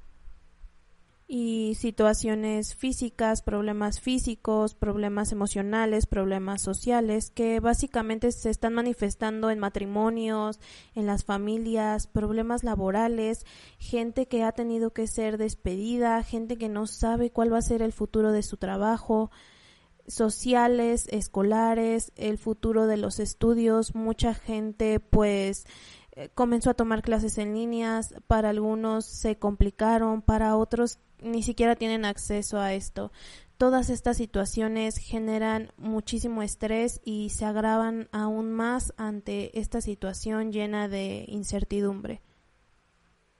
y 1.28 1.74
situaciones 1.74 2.76
físicas, 2.76 3.42
problemas 3.42 4.00
físicos, 4.00 4.74
problemas 4.74 5.32
emocionales, 5.32 6.06
problemas 6.06 6.62
sociales 6.62 7.30
que 7.30 7.58
básicamente 7.58 8.30
se 8.30 8.50
están 8.50 8.74
manifestando 8.74 9.50
en 9.50 9.58
matrimonios, 9.58 10.60
en 10.94 11.06
las 11.06 11.24
familias, 11.24 12.06
problemas 12.06 12.62
laborales, 12.62 13.44
gente 13.78 14.26
que 14.26 14.44
ha 14.44 14.52
tenido 14.52 14.92
que 14.92 15.08
ser 15.08 15.36
despedida, 15.36 16.22
gente 16.22 16.58
que 16.58 16.68
no 16.68 16.86
sabe 16.86 17.30
cuál 17.30 17.52
va 17.52 17.58
a 17.58 17.62
ser 17.62 17.82
el 17.82 17.92
futuro 17.92 18.30
de 18.30 18.44
su 18.44 18.56
trabajo, 18.56 19.32
sociales, 20.06 21.08
escolares, 21.10 22.12
el 22.14 22.38
futuro 22.38 22.86
de 22.86 22.98
los 22.98 23.18
estudios, 23.18 23.96
mucha 23.96 24.32
gente 24.32 25.00
pues 25.00 25.66
comenzó 26.34 26.70
a 26.70 26.74
tomar 26.74 27.02
clases 27.02 27.38
en 27.38 27.54
líneas, 27.54 28.14
para 28.26 28.50
algunos 28.50 29.04
se 29.04 29.36
complicaron, 29.36 30.22
para 30.22 30.56
otros 30.56 30.98
ni 31.20 31.42
siquiera 31.42 31.76
tienen 31.76 32.04
acceso 32.04 32.58
a 32.58 32.74
esto. 32.74 33.12
Todas 33.58 33.88
estas 33.88 34.18
situaciones 34.18 34.98
generan 34.98 35.72
muchísimo 35.78 36.42
estrés 36.42 37.00
y 37.04 37.30
se 37.30 37.46
agravan 37.46 38.08
aún 38.12 38.52
más 38.52 38.92
ante 38.98 39.58
esta 39.58 39.80
situación 39.80 40.52
llena 40.52 40.88
de 40.88 41.24
incertidumbre. 41.28 42.20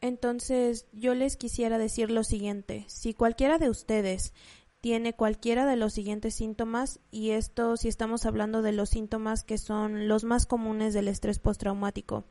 Entonces, 0.00 0.86
yo 0.92 1.14
les 1.14 1.36
quisiera 1.36 1.78
decir 1.78 2.10
lo 2.10 2.24
siguiente, 2.24 2.84
si 2.88 3.12
cualquiera 3.12 3.58
de 3.58 3.70
ustedes 3.70 4.32
tiene 4.80 5.14
cualquiera 5.14 5.66
de 5.66 5.76
los 5.76 5.92
siguientes 5.92 6.34
síntomas, 6.34 7.00
y 7.10 7.30
esto 7.30 7.76
si 7.76 7.88
estamos 7.88 8.26
hablando 8.26 8.62
de 8.62 8.72
los 8.72 8.90
síntomas 8.90 9.44
que 9.44 9.58
son 9.58 10.08
los 10.08 10.24
más 10.24 10.46
comunes 10.46 10.94
del 10.94 11.08
estrés 11.08 11.38
postraumático. 11.38 12.24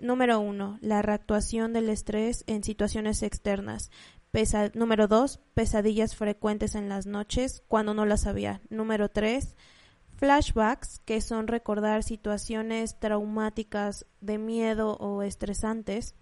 Número 0.00 0.40
uno, 0.40 0.78
la 0.82 1.00
reactuación 1.00 1.72
del 1.72 1.88
estrés 1.88 2.44
en 2.46 2.62
situaciones 2.62 3.22
externas 3.22 3.90
número 4.74 5.08
dos, 5.08 5.40
pesadillas 5.54 6.14
frecuentes 6.14 6.74
en 6.74 6.88
las 6.88 7.06
noches 7.06 7.62
cuando 7.68 7.94
no 7.94 8.04
las 8.04 8.26
había. 8.26 8.60
Número 8.68 9.08
tres, 9.08 9.56
flashbacks, 10.16 11.00
que 11.06 11.20
son 11.22 11.46
recordar 11.46 12.02
situaciones 12.02 12.98
traumáticas 12.98 14.04
de 14.20 14.36
miedo 14.36 14.96
o 14.98 15.22
estresantes. 15.22 16.14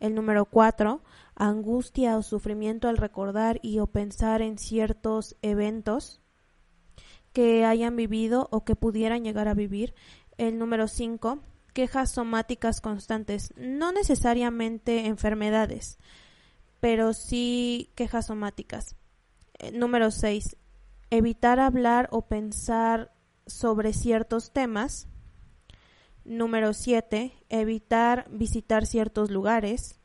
El 0.00 0.14
número 0.14 0.44
cuatro, 0.44 1.02
angustia 1.34 2.16
o 2.16 2.22
sufrimiento 2.22 2.88
al 2.88 2.96
recordar 2.96 3.58
y 3.62 3.78
o 3.78 3.86
pensar 3.86 4.42
en 4.42 4.58
ciertos 4.58 5.36
eventos 5.42 6.20
que 7.32 7.64
hayan 7.64 7.96
vivido 7.96 8.48
o 8.50 8.64
que 8.64 8.76
pudieran 8.76 9.24
llegar 9.24 9.48
a 9.48 9.54
vivir. 9.54 9.94
El 10.36 10.58
número 10.58 10.88
cinco, 10.88 11.40
quejas 11.72 12.12
somáticas 12.12 12.80
constantes, 12.80 13.52
no 13.56 13.92
necesariamente 13.92 15.06
enfermedades 15.06 15.98
pero 16.80 17.12
sí 17.12 17.90
quejas 17.94 18.26
somáticas. 18.26 18.96
Eh, 19.58 19.72
número 19.72 20.10
6. 20.10 20.56
Evitar 21.10 21.60
hablar 21.60 22.08
o 22.12 22.22
pensar 22.22 23.12
sobre 23.46 23.92
ciertos 23.92 24.52
temas. 24.52 25.08
Número 26.28 26.74
7. 26.74 27.32
Evitar 27.48 28.26
visitar 28.30 28.84
ciertos 28.84 29.30
lugares. 29.30 29.98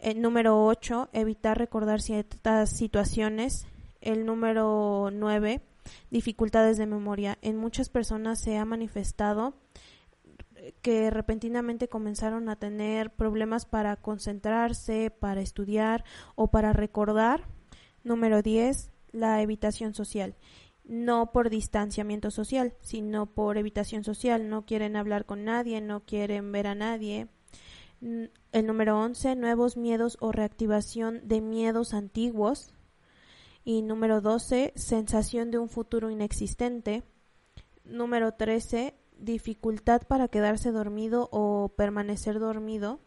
El 0.00 0.22
número 0.22 0.64
8. 0.64 1.08
Evitar 1.12 1.58
recordar 1.58 2.00
ciertas 2.00 2.70
situaciones. 2.70 3.66
El 4.00 4.24
número 4.24 5.10
9. 5.12 5.60
dificultades 6.12 6.78
de 6.78 6.86
memoria. 6.86 7.38
En 7.42 7.56
muchas 7.56 7.88
personas 7.88 8.40
se 8.40 8.56
ha 8.56 8.64
manifestado 8.64 9.54
que 10.80 11.10
repentinamente 11.10 11.88
comenzaron 11.88 12.48
a 12.48 12.56
tener 12.56 13.10
problemas 13.10 13.66
para 13.66 13.96
concentrarse, 13.96 15.10
para 15.10 15.40
estudiar 15.40 16.04
o 16.36 16.52
para 16.52 16.72
recordar. 16.72 17.48
Número 18.04 18.42
10, 18.42 18.92
la 19.10 19.42
evitación 19.42 19.92
social. 19.92 20.36
No 20.88 21.32
por 21.32 21.50
distanciamiento 21.50 22.30
social, 22.30 22.72
sino 22.80 23.26
por 23.26 23.58
evitación 23.58 24.04
social. 24.04 24.48
No 24.48 24.64
quieren 24.64 24.96
hablar 24.96 25.26
con 25.26 25.44
nadie, 25.44 25.82
no 25.82 26.00
quieren 26.00 26.50
ver 26.50 26.66
a 26.66 26.74
nadie. 26.74 27.28
El 28.00 28.66
número 28.66 28.98
11, 28.98 29.36
nuevos 29.36 29.76
miedos 29.76 30.16
o 30.20 30.32
reactivación 30.32 31.20
de 31.28 31.42
miedos 31.42 31.92
antiguos. 31.92 32.72
Y 33.64 33.82
número 33.82 34.22
12, 34.22 34.72
sensación 34.76 35.50
de 35.50 35.58
un 35.58 35.68
futuro 35.68 36.10
inexistente. 36.10 37.02
Número 37.84 38.32
13, 38.32 38.94
dificultad 39.18 40.02
para 40.08 40.28
quedarse 40.28 40.72
dormido 40.72 41.28
o 41.32 41.68
permanecer 41.76 42.38
dormido. 42.38 42.98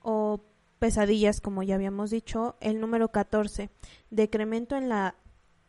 O 0.00 0.40
pesadillas, 0.78 1.42
como 1.42 1.62
ya 1.62 1.74
habíamos 1.74 2.10
dicho. 2.10 2.56
El 2.60 2.80
número 2.80 3.10
14, 3.10 3.68
decremento 4.08 4.76
en 4.76 4.88
la 4.88 5.16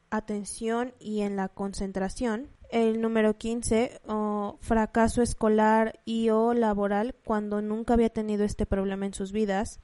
atención 0.10 0.94
y 1.00 1.22
en 1.22 1.36
la 1.36 1.50
concentración. 1.50 2.50
El 2.70 3.02
número 3.02 3.38
15, 3.38 4.02
fracaso 4.60 5.22
escolar 5.22 6.00
y 6.04 6.30
o 6.30 6.54
laboral 6.54 7.16
cuando 7.24 7.62
nunca 7.62 7.94
había 7.94 8.10
tenido 8.10 8.44
este 8.44 8.66
problema 8.66 9.06
en 9.06 9.14
sus 9.14 9.32
vidas. 9.32 9.80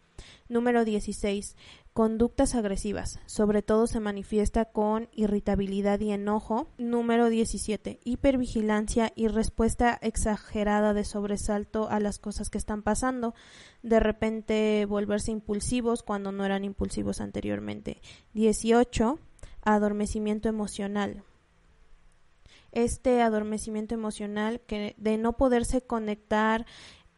Número 0.50 0.86
16. 0.86 1.56
Conductas 1.94 2.56
agresivas. 2.56 3.20
Sobre 3.26 3.62
todo 3.62 3.88
se 3.88 4.00
manifiesta 4.00 4.66
con 4.66 5.10
irritabilidad 5.14 6.00
y 6.00 6.12
enojo. 6.12 6.68
Número 6.78 7.30
17. 7.30 8.00
Hipervigilancia 8.04 9.12
y 9.16 9.28
respuesta 9.28 9.98
exagerada 10.02 10.94
de 10.94 11.06
sobresalto 11.06 11.90
a 11.90 12.00
las 12.00 12.20
cosas 12.20 12.50
que 12.50 12.58
están 12.58 12.82
pasando. 12.82 13.34
De 13.84 14.00
repente 14.00 14.86
volverse 14.86 15.32
impulsivos 15.32 16.04
cuando 16.04 16.32
no 16.32 16.46
eran 16.46 16.66
impulsivos 16.66 17.20
anteriormente. 17.20 18.02
18. 18.34 19.20
Adormecimiento 19.64 20.50
emocional 20.50 21.24
este 22.72 23.22
adormecimiento 23.22 23.94
emocional 23.96 24.62
que 24.62 24.96
de 24.98 25.18
no 25.18 25.34
poderse 25.34 25.82
conectar 25.82 26.66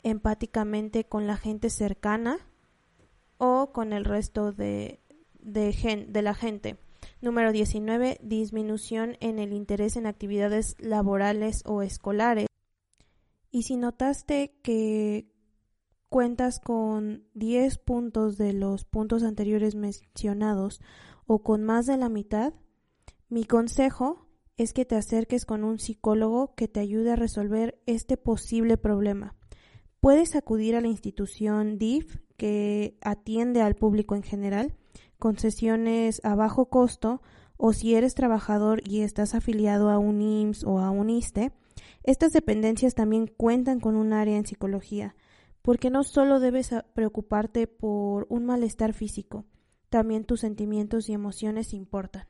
empáticamente 0.02 1.06
con 1.06 1.28
la 1.28 1.38
gente 1.38 1.70
cercana 1.70 2.40
o 3.38 3.72
con 3.72 3.94
el 3.94 4.06
resto 4.06 4.52
de, 4.52 5.00
de, 5.40 6.06
de 6.08 6.22
la 6.22 6.34
gente. 6.34 6.78
Número 7.22 7.52
19. 7.52 8.20
Disminución 8.22 9.18
en 9.20 9.40
el 9.40 9.54
interés 9.54 9.96
en 9.96 10.08
actividades 10.08 10.76
laborales 10.80 11.64
o 11.66 11.82
escolares. 11.82 12.48
Y 13.52 13.64
si 13.64 13.78
notaste 13.78 14.56
que 14.64 15.28
cuentas 16.10 16.60
con 16.60 17.24
10 17.34 17.78
puntos 17.78 18.38
de 18.38 18.54
los 18.54 18.86
puntos 18.86 19.24
anteriores 19.24 19.76
mencionados 19.76 20.82
o 21.26 21.44
con 21.44 21.64
más 21.64 21.86
de 21.86 21.98
la 21.98 22.10
mitad, 22.10 22.54
mi 23.30 23.46
consejo 23.46 24.28
es 24.58 24.74
que 24.74 24.86
te 24.86 24.96
acerques 24.96 25.46
con 25.46 25.64
un 25.64 25.80
psicólogo 25.80 26.54
que 26.56 26.68
te 26.68 26.80
ayude 26.80 27.12
a 27.12 27.16
resolver 27.16 27.82
este 27.86 28.18
posible 28.18 28.78
problema. 28.78 29.36
Puedes 30.00 30.36
acudir 30.36 30.76
a 30.76 30.82
la 30.82 30.88
institución 30.88 31.78
DIF 31.78 32.18
que 32.38 32.98
atiende 33.02 33.62
al 33.62 33.76
público 33.76 34.16
en 34.16 34.24
general, 34.24 34.76
con 35.18 35.38
sesiones 35.40 36.20
a 36.24 36.36
bajo 36.36 36.70
costo, 36.70 37.22
o 37.58 37.72
si 37.72 37.96
eres 37.96 38.14
trabajador 38.14 38.82
y 38.86 39.02
estás 39.02 39.36
afiliado 39.36 39.90
a 39.90 39.98
un 39.98 40.22
IMSS 40.22 40.66
o 40.66 40.80
a 40.80 40.92
un 40.92 41.10
ISTE, 41.10 41.54
estas 42.04 42.34
dependencias 42.34 42.96
también 42.96 43.28
cuentan 43.28 43.80
con 43.80 43.96
un 43.96 44.12
área 44.12 44.36
en 44.36 44.46
psicología, 44.46 45.16
porque 45.62 45.90
no 45.90 46.04
solo 46.04 46.42
debes 46.42 46.72
preocuparte 46.94 47.68
por 47.68 48.28
un 48.30 48.46
malestar 48.46 48.94
físico, 48.94 49.46
también 49.94 50.26
tus 50.26 50.40
sentimientos 50.40 51.08
y 51.08 51.14
emociones 51.14 51.72
importan. 51.72 52.26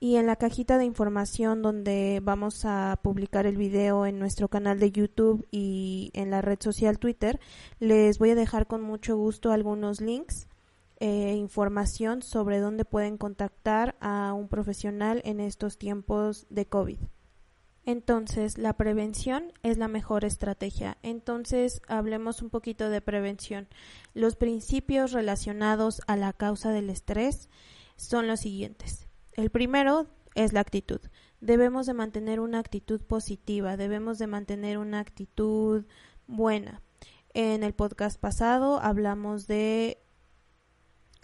Y 0.00 0.16
en 0.16 0.26
la 0.26 0.34
cajita 0.34 0.78
de 0.78 0.84
información 0.84 1.62
donde 1.62 2.18
vamos 2.24 2.64
a 2.64 2.98
publicar 3.04 3.46
el 3.46 3.56
video 3.56 4.04
en 4.04 4.18
nuestro 4.18 4.48
canal 4.48 4.80
de 4.80 4.90
YouTube 4.90 5.46
y 5.52 6.10
en 6.12 6.32
la 6.32 6.42
red 6.42 6.58
social 6.60 6.98
Twitter, 6.98 7.38
les 7.78 8.18
voy 8.18 8.30
a 8.30 8.34
dejar 8.34 8.66
con 8.66 8.82
mucho 8.82 9.16
gusto 9.16 9.52
algunos 9.52 10.00
links 10.00 10.48
e 10.98 11.36
información 11.36 12.20
sobre 12.20 12.58
dónde 12.58 12.84
pueden 12.84 13.16
contactar 13.16 13.94
a 14.00 14.32
un 14.32 14.48
profesional 14.48 15.22
en 15.24 15.38
estos 15.38 15.78
tiempos 15.78 16.48
de 16.50 16.66
COVID. 16.66 16.98
Entonces, 17.86 18.58
la 18.58 18.74
prevención 18.74 19.52
es 19.62 19.78
la 19.78 19.88
mejor 19.88 20.24
estrategia. 20.24 20.98
Entonces, 21.02 21.80
hablemos 21.88 22.42
un 22.42 22.50
poquito 22.50 22.90
de 22.90 23.00
prevención. 23.00 23.68
Los 24.14 24.36
principios 24.36 25.12
relacionados 25.12 26.02
a 26.06 26.16
la 26.16 26.32
causa 26.32 26.72
del 26.72 26.90
estrés 26.90 27.48
son 27.96 28.26
los 28.26 28.40
siguientes. 28.40 29.06
El 29.32 29.50
primero 29.50 30.06
es 30.34 30.52
la 30.52 30.60
actitud. 30.60 31.00
Debemos 31.40 31.86
de 31.86 31.94
mantener 31.94 32.40
una 32.40 32.58
actitud 32.58 33.00
positiva, 33.00 33.76
debemos 33.76 34.18
de 34.18 34.26
mantener 34.26 34.78
una 34.78 35.00
actitud 35.00 35.86
buena. 36.26 36.82
En 37.32 37.62
el 37.62 37.72
podcast 37.72 38.20
pasado 38.20 38.80
hablamos 38.80 39.46
de 39.46 40.02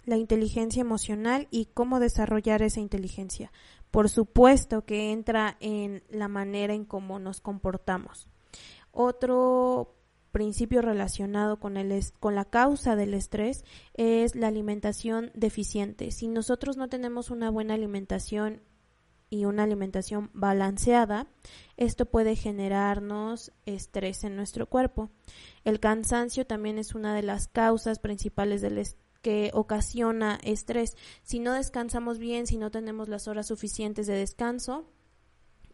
la 0.07 0.17
inteligencia 0.17 0.81
emocional 0.81 1.47
y 1.51 1.65
cómo 1.65 1.99
desarrollar 1.99 2.61
esa 2.61 2.79
inteligencia. 2.79 3.51
Por 3.91 4.09
supuesto 4.09 4.85
que 4.85 5.11
entra 5.11 5.57
en 5.59 6.01
la 6.09 6.29
manera 6.29 6.73
en 6.73 6.85
cómo 6.85 7.19
nos 7.19 7.41
comportamos. 7.41 8.29
Otro 8.91 9.95
principio 10.31 10.81
relacionado 10.81 11.59
con, 11.59 11.75
el 11.75 11.93
con 12.19 12.35
la 12.35 12.45
causa 12.45 12.95
del 12.95 13.13
estrés 13.13 13.65
es 13.95 14.33
la 14.35 14.47
alimentación 14.47 15.29
deficiente. 15.33 16.11
Si 16.11 16.29
nosotros 16.29 16.77
no 16.77 16.87
tenemos 16.87 17.29
una 17.29 17.49
buena 17.49 17.73
alimentación 17.73 18.61
y 19.29 19.43
una 19.43 19.63
alimentación 19.63 20.29
balanceada, 20.33 21.27
esto 21.75 22.05
puede 22.05 22.37
generarnos 22.37 23.51
estrés 23.65 24.23
en 24.23 24.37
nuestro 24.37 24.67
cuerpo. 24.67 25.09
El 25.65 25.81
cansancio 25.81 26.47
también 26.47 26.77
es 26.77 26.95
una 26.95 27.13
de 27.13 27.23
las 27.23 27.49
causas 27.49 27.99
principales 27.99 28.61
del 28.61 28.77
que 29.21 29.51
ocasiona 29.53 30.39
estrés. 30.43 30.95
Si 31.23 31.39
no 31.39 31.53
descansamos 31.53 32.17
bien, 32.17 32.47
si 32.47 32.57
no 32.57 32.71
tenemos 32.71 33.09
las 33.09 33.27
horas 33.27 33.47
suficientes 33.47 34.07
de 34.07 34.15
descanso, 34.15 34.85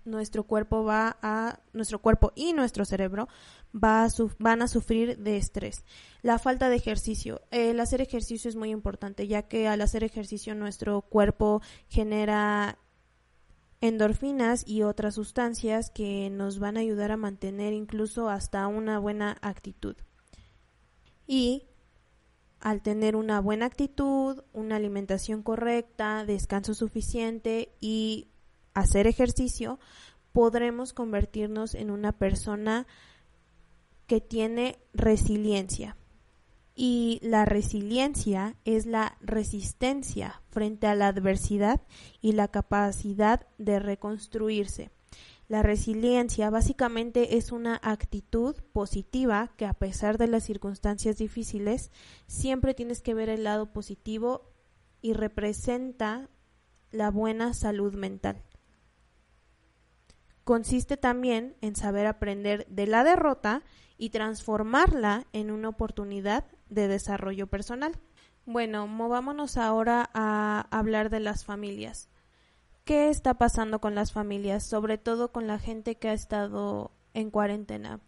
nuestro 0.05 0.43
cuerpo 0.43 0.83
va 0.83 1.17
a 1.21 1.59
nuestro 1.71 1.99
cuerpo 1.99 2.31
y 2.35 2.53
nuestro 2.53 2.85
cerebro 2.85 3.27
va 3.73 4.05
a 4.05 4.09
van 4.39 4.61
a 4.61 4.67
sufrir 4.67 5.17
de 5.17 5.37
estrés. 5.37 5.85
La 6.21 6.39
falta 6.39 6.69
de 6.69 6.75
ejercicio. 6.75 7.41
El 7.51 7.79
hacer 7.79 8.01
ejercicio 8.01 8.49
es 8.49 8.55
muy 8.55 8.69
importante, 8.69 9.27
ya 9.27 9.43
que 9.43 9.67
al 9.67 9.81
hacer 9.81 10.03
ejercicio 10.03 10.55
nuestro 10.55 11.01
cuerpo 11.01 11.61
genera 11.87 12.77
endorfinas 13.81 14.65
y 14.65 14.83
otras 14.83 15.15
sustancias 15.15 15.89
que 15.89 16.29
nos 16.29 16.59
van 16.59 16.77
a 16.77 16.81
ayudar 16.81 17.11
a 17.11 17.17
mantener 17.17 17.73
incluso 17.73 18.29
hasta 18.29 18.67
una 18.67 18.99
buena 18.99 19.37
actitud. 19.41 19.95
Y 21.27 21.67
al 22.63 22.81
tener 22.81 23.17
una 23.17 23.41
buena 23.41 23.65
actitud, 23.65 24.41
una 24.53 24.77
alimentación 24.77 25.43
correcta, 25.43 26.23
descanso 26.23 26.73
suficiente 26.73 27.75
y 27.81 28.29
hacer 28.73 29.05
ejercicio, 29.05 29.79
podremos 30.31 30.93
convertirnos 30.93 31.75
en 31.75 31.91
una 31.91 32.13
persona 32.13 32.87
que 34.07 34.21
tiene 34.21 34.79
resiliencia. 34.93 35.97
Y 36.73 37.19
la 37.21 37.43
resiliencia 37.43 38.55
es 38.63 38.85
la 38.85 39.17
resistencia 39.19 40.41
frente 40.49 40.87
a 40.87 40.95
la 40.95 41.07
adversidad 41.07 41.81
y 42.21 42.31
la 42.31 42.47
capacidad 42.47 43.45
de 43.57 43.79
reconstruirse. 43.79 44.89
La 45.47 45.61
resiliencia 45.61 46.49
básicamente 46.49 47.37
es 47.37 47.51
una 47.51 47.79
actitud 47.83 48.55
positiva 48.71 49.51
que 49.57 49.65
a 49.65 49.73
pesar 49.73 50.17
de 50.17 50.27
las 50.27 50.43
circunstancias 50.43 51.17
difíciles, 51.17 51.91
siempre 52.27 52.73
tienes 52.73 53.01
que 53.01 53.13
ver 53.13 53.29
el 53.29 53.43
lado 53.43 53.71
positivo 53.73 54.51
y 55.01 55.13
representa 55.13 56.29
la 56.91 57.11
buena 57.11 57.53
salud 57.53 57.93
mental 57.95 58.43
consiste 60.43 60.97
también 60.97 61.55
en 61.61 61.75
saber 61.75 62.05
aprender 62.05 62.65
de 62.67 62.87
la 62.87 63.03
derrota 63.03 63.63
y 63.97 64.09
transformarla 64.09 65.25
en 65.33 65.51
una 65.51 65.69
oportunidad 65.69 66.45
de 66.69 66.87
desarrollo 66.87 67.47
personal. 67.47 67.93
Bueno, 68.45 68.87
movámonos 68.87 69.57
ahora 69.57 70.09
a 70.13 70.67
hablar 70.71 71.09
de 71.09 71.21
las 71.21 71.45
familias. 71.45 72.09
¿Qué 72.85 73.07
está 73.07 73.35
pasando 73.35 73.79
con 73.79 73.95
las 73.95 74.11
familias, 74.11 74.65
sobre 74.65 74.97
todo 74.97 75.31
con 75.31 75.47
la 75.47 75.57
gente 75.57 75.95
que 75.95 76.09
ha 76.09 76.13
estado 76.13 76.91
en 77.13 77.31
cuarentena? 77.31 78.01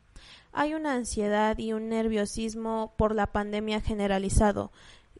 Hay 0.52 0.74
una 0.74 0.94
ansiedad 0.96 1.58
y 1.58 1.72
un 1.72 1.88
nerviosismo 1.88 2.94
por 2.98 3.16
la 3.16 3.28
pandemia 3.28 3.80
generalizado. 3.80 4.74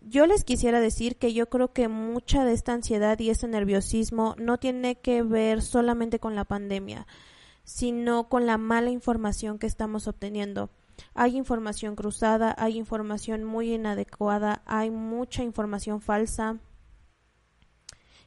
yo 0.08 0.26
les 0.28 0.44
quisiera 0.44 0.82
decir 0.82 1.16
que 1.16 1.34
yo 1.34 1.48
creo 1.48 1.72
que 1.72 1.88
mucha 1.88 2.44
de 2.44 2.52
esta 2.52 2.74
ansiedad 2.74 3.18
y 3.20 3.30
ese 3.30 3.48
nerviosismo 3.48 4.36
no 4.38 4.58
tiene 4.58 4.96
que 4.96 5.24
ver 5.24 5.62
solamente 5.62 6.20
con 6.20 6.36
la 6.36 6.44
pandemia, 6.44 7.08
sino 7.64 8.28
con 8.28 8.46
la 8.46 8.58
mala 8.58 8.92
información 8.92 9.58
que 9.58 9.68
estamos 9.68 10.08
obteniendo. 10.08 10.70
Hay 11.14 11.38
información 11.38 11.96
cruzada, 11.96 12.54
hay 12.58 12.78
información 12.78 13.46
muy 13.46 13.74
inadecuada, 13.74 14.64
hay 14.66 14.92
mucha 14.92 15.44
información 15.44 16.02
falsa. 16.02 16.58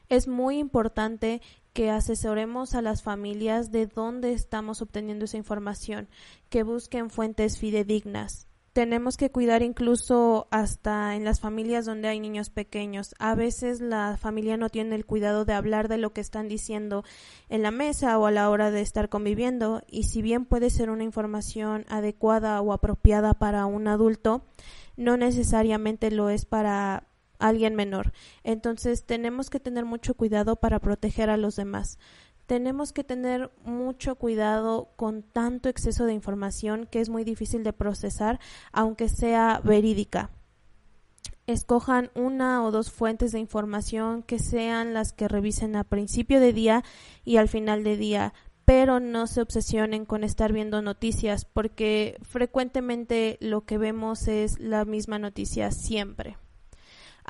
Es 0.09 0.27
muy 0.27 0.57
importante 0.57 1.41
que 1.73 1.89
asesoremos 1.89 2.75
a 2.75 2.81
las 2.81 3.03
familias 3.03 3.71
de 3.71 3.87
dónde 3.87 4.33
estamos 4.33 4.81
obteniendo 4.81 5.25
esa 5.25 5.37
información, 5.37 6.09
que 6.49 6.63
busquen 6.63 7.09
fuentes 7.09 7.59
fidedignas 7.59 8.49
tenemos 8.79 9.17
que 9.17 9.29
cuidar 9.29 9.61
incluso 9.61 10.47
hasta 10.51 11.17
en 11.17 11.25
las 11.25 11.41
familias 11.41 11.85
donde 11.85 12.07
hay 12.07 12.21
niños 12.21 12.49
pequeños. 12.49 13.13
A 13.19 13.35
veces 13.35 13.81
la 13.81 14.15
familia 14.17 14.55
no 14.55 14.69
tiene 14.69 14.95
el 14.95 15.05
cuidado 15.05 15.43
de 15.43 15.51
hablar 15.51 15.89
de 15.89 15.97
lo 15.97 16.13
que 16.13 16.21
están 16.21 16.47
diciendo 16.47 17.03
en 17.49 17.61
la 17.61 17.71
mesa 17.71 18.17
o 18.17 18.25
a 18.25 18.31
la 18.31 18.49
hora 18.49 18.71
de 18.71 18.79
estar 18.79 19.09
conviviendo 19.09 19.83
y 19.85 20.03
si 20.03 20.21
bien 20.21 20.45
puede 20.45 20.69
ser 20.69 20.91
una 20.91 21.03
información 21.03 21.85
adecuada 21.89 22.61
o 22.61 22.71
apropiada 22.71 23.33
para 23.33 23.65
un 23.65 23.89
adulto, 23.89 24.45
no 24.95 25.17
necesariamente 25.17 26.09
lo 26.09 26.29
es 26.29 26.45
para 26.45 27.08
alguien 27.39 27.75
menor. 27.75 28.11
Entonces 28.43 29.05
tenemos 29.05 29.49
que 29.49 29.59
tener 29.59 29.85
mucho 29.85 30.13
cuidado 30.13 30.57
para 30.57 30.79
proteger 30.79 31.29
a 31.29 31.37
los 31.37 31.55
demás 31.55 31.97
tenemos 32.49 32.93
que 32.93 33.03
tener 33.03 33.51
mucho 33.63 34.15
cuidado 34.15 34.89
con 34.95 35.21
tanto 35.21 35.69
exceso 35.69 36.05
de 36.07 36.13
información 36.13 36.87
que 36.87 36.99
es 36.99 37.07
muy 37.07 37.23
difícil 37.23 37.63
de 37.63 37.73
procesar, 37.73 38.39
aunque 38.71 39.07
sea 39.07 39.61
verídica. 39.63 40.31
Escojan 41.45 42.09
una 42.15 42.63
o 42.63 42.71
dos 42.71 42.89
fuentes 42.89 43.33
de 43.33 43.39
información 43.39 44.23
que 44.23 44.39
sean 44.39 44.95
las 44.95 45.13
que 45.13 45.27
revisen 45.27 45.75
a 45.75 45.83
principio 45.83 46.39
de 46.39 46.51
día 46.51 46.83
y 47.23 47.37
al 47.37 47.49
final 47.49 47.83
de 47.83 47.97
día, 47.97 48.33
pero 48.65 48.99
no 48.99 49.27
se 49.27 49.41
obsesionen 49.41 50.05
con 50.05 50.23
estar 50.23 50.51
viendo 50.51 50.81
noticias 50.81 51.45
porque 51.45 52.17
frecuentemente 52.23 53.37
lo 53.41 53.61
que 53.61 53.77
vemos 53.77 54.27
es 54.27 54.59
la 54.59 54.85
misma 54.85 55.19
noticia 55.19 55.69
siempre. 55.69 56.37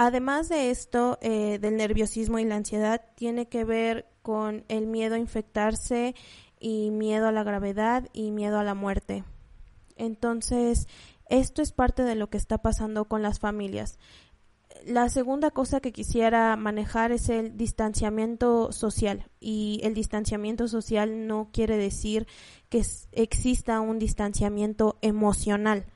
Además 0.01 0.47
de 0.47 0.69
esto, 0.69 1.17
eh, 1.19 1.59
del 1.59 1.75
nerviosismo 1.75 2.39
y 2.39 2.45
la 2.45 2.55
ansiedad, 2.55 3.01
tiene 3.15 3.49
que 3.49 3.65
ver 3.65 4.07
con 4.21 4.63
el 4.69 4.87
miedo 4.87 5.15
a 5.15 5.19
infectarse 5.19 6.15
y 6.57 6.89
miedo 6.89 7.27
a 7.27 7.33
la 7.33 7.43
gravedad 7.43 8.07
y 8.13 8.31
miedo 8.31 8.59
a 8.59 8.63
la 8.63 8.75
muerte. 8.75 9.25
Entonces, 9.97 10.87
esto 11.25 11.61
es 11.61 11.73
parte 11.73 12.03
de 12.03 12.15
lo 12.15 12.29
que 12.29 12.37
está 12.37 12.59
pasando 12.59 13.09
con 13.09 13.21
las 13.21 13.39
familias. 13.39 13.99
La 14.85 15.09
segunda 15.09 15.51
cosa 15.51 15.81
que 15.81 15.91
quisiera 15.91 16.55
manejar 16.55 17.11
es 17.11 17.27
el 17.27 17.57
distanciamiento 17.57 18.71
social 18.71 19.29
y 19.41 19.81
el 19.83 19.95
distanciamiento 19.95 20.69
social 20.69 21.27
no 21.27 21.49
quiere 21.51 21.75
decir 21.75 22.25
que 22.69 22.85
exista 23.11 23.81
un 23.81 23.99
distanciamiento 23.99 24.97
emocional 25.01 25.87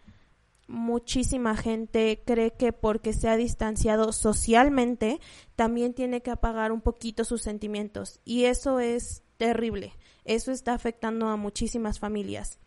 muchísima 0.67 1.56
gente 1.56 2.21
cree 2.26 2.52
que 2.52 2.73
porque 2.73 3.13
se 3.13 3.30
ha 3.30 3.38
distanciado 3.38 4.12
socialmente, 4.12 5.19
también 5.56 5.93
tiene 5.93 6.21
que 6.21 6.32
apagar 6.32 6.71
un 6.71 6.82
poquito 6.82 7.26
sus 7.26 7.41
sentimientos. 7.41 8.19
Y 8.26 8.45
eso 8.45 8.80
es 8.80 9.23
terrible. 9.38 9.93
Eso 10.26 10.52
está 10.52 10.73
afectando 10.73 11.28
a 11.28 11.36
muchísimas 11.36 11.99
familias, 11.99 12.60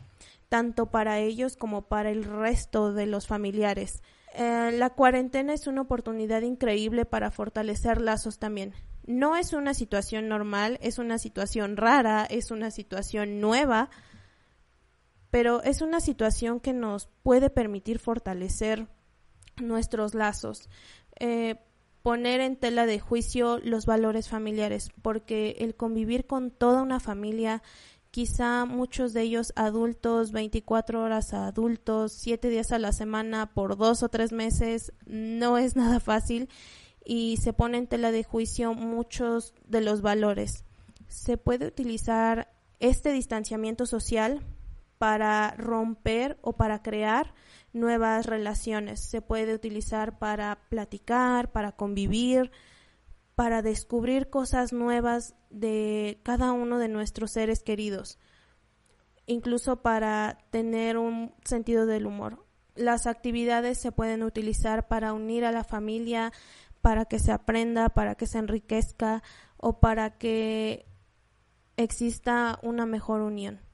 tanto 0.48 0.90
para 0.90 1.18
ellos 1.20 1.56
como 1.56 1.88
para 1.88 2.10
el 2.10 2.24
resto 2.24 2.92
de 2.92 3.06
los 3.06 3.26
familiares. 3.26 4.02
Eh, 4.34 4.72
la 4.74 4.90
cuarentena 4.90 5.54
es 5.54 5.66
una 5.66 5.80
oportunidad 5.80 6.42
increíble 6.42 7.06
para 7.06 7.30
fortalecer 7.30 8.02
lazos 8.02 8.38
también. 8.38 8.74
No 9.06 9.36
es 9.36 9.52
una 9.52 9.72
situación 9.72 10.28
normal, 10.28 10.78
es 10.82 10.98
una 10.98 11.18
situación 11.18 11.76
rara, 11.76 12.26
es 12.28 12.50
una 12.50 12.70
situación 12.70 13.40
nueva, 13.40 13.88
pero 15.30 15.62
es 15.62 15.82
una 15.82 16.00
situación 16.00 16.60
que 16.60 16.72
nos 16.72 17.08
puede 17.22 17.50
permitir 17.50 17.98
fortalecer 17.98 18.88
nuestros 19.60 20.14
lazos, 20.14 20.68
eh, 21.18 21.56
poner 22.02 22.40
en 22.40 22.56
tela 22.56 22.86
de 22.86 23.00
juicio 23.00 23.58
los 23.58 23.86
valores 23.86 24.28
familiares, 24.28 24.90
porque 25.02 25.56
el 25.58 25.74
convivir 25.74 26.26
con 26.26 26.50
toda 26.50 26.82
una 26.82 27.00
familia, 27.00 27.62
quizá 28.10 28.64
muchos 28.64 29.12
de 29.12 29.22
ellos 29.22 29.52
adultos, 29.56 30.30
24 30.30 31.02
horas 31.02 31.34
a 31.34 31.48
adultos, 31.48 32.12
7 32.12 32.48
días 32.48 32.70
a 32.72 32.78
la 32.78 32.92
semana 32.92 33.52
por 33.52 33.76
dos 33.76 34.02
o 34.02 34.08
tres 34.08 34.32
meses, 34.32 34.92
no 35.04 35.58
es 35.58 35.74
nada 35.76 36.00
fácil 36.00 36.48
y 37.04 37.38
se 37.38 37.52
pone 37.52 37.78
en 37.78 37.86
tela 37.86 38.10
de 38.10 38.24
juicio 38.24 38.74
muchos 38.74 39.54
de 39.66 39.80
los 39.80 40.02
valores. 40.02 40.64
Se 41.08 41.36
puede 41.38 41.66
utilizar 41.66 42.52
este 42.80 43.12
distanciamiento 43.12 43.86
social 43.86 44.42
para 44.98 45.54
romper 45.58 46.38
o 46.42 46.54
para 46.54 46.82
crear 46.82 47.34
nuevas 47.72 48.26
relaciones. 48.26 49.00
Se 49.00 49.20
puede 49.20 49.54
utilizar 49.54 50.18
para 50.18 50.58
platicar, 50.68 51.52
para 51.52 51.72
convivir, 51.72 52.50
para 53.34 53.62
descubrir 53.62 54.30
cosas 54.30 54.72
nuevas 54.72 55.34
de 55.50 56.20
cada 56.22 56.52
uno 56.52 56.78
de 56.78 56.88
nuestros 56.88 57.32
seres 57.32 57.62
queridos, 57.62 58.18
incluso 59.26 59.82
para 59.82 60.38
tener 60.50 60.96
un 60.96 61.34
sentido 61.44 61.86
del 61.86 62.06
humor. 62.06 62.44
Las 62.74 63.06
actividades 63.06 63.78
se 63.78 63.92
pueden 63.92 64.22
utilizar 64.22 64.88
para 64.88 65.12
unir 65.12 65.44
a 65.44 65.52
la 65.52 65.64
familia, 65.64 66.32
para 66.80 67.04
que 67.04 67.18
se 67.18 67.32
aprenda, 67.32 67.88
para 67.90 68.14
que 68.14 68.26
se 68.26 68.38
enriquezca 68.38 69.22
o 69.56 69.80
para 69.80 70.18
que 70.18 70.86
exista 71.76 72.58
una 72.62 72.86
mejor 72.86 73.20
unión 73.20 73.65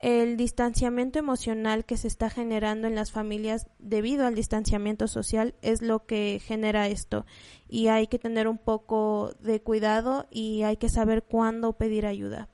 el 0.00 0.36
distanciamiento 0.36 1.18
emocional 1.18 1.84
que 1.84 1.96
se 1.96 2.06
está 2.06 2.30
generando 2.30 2.86
en 2.86 2.94
las 2.94 3.10
familias 3.10 3.66
debido 3.78 4.26
al 4.26 4.34
distanciamiento 4.34 5.08
social 5.08 5.54
es 5.60 5.82
lo 5.82 6.06
que 6.06 6.40
genera 6.44 6.86
esto 6.86 7.26
y 7.68 7.88
hay 7.88 8.06
que 8.06 8.18
tener 8.18 8.46
un 8.46 8.58
poco 8.58 9.32
de 9.40 9.60
cuidado 9.60 10.26
y 10.30 10.62
hay 10.62 10.76
que 10.76 10.88
saber 10.88 11.24
cuándo 11.24 11.72
pedir 11.72 12.06
ayuda. 12.06 12.48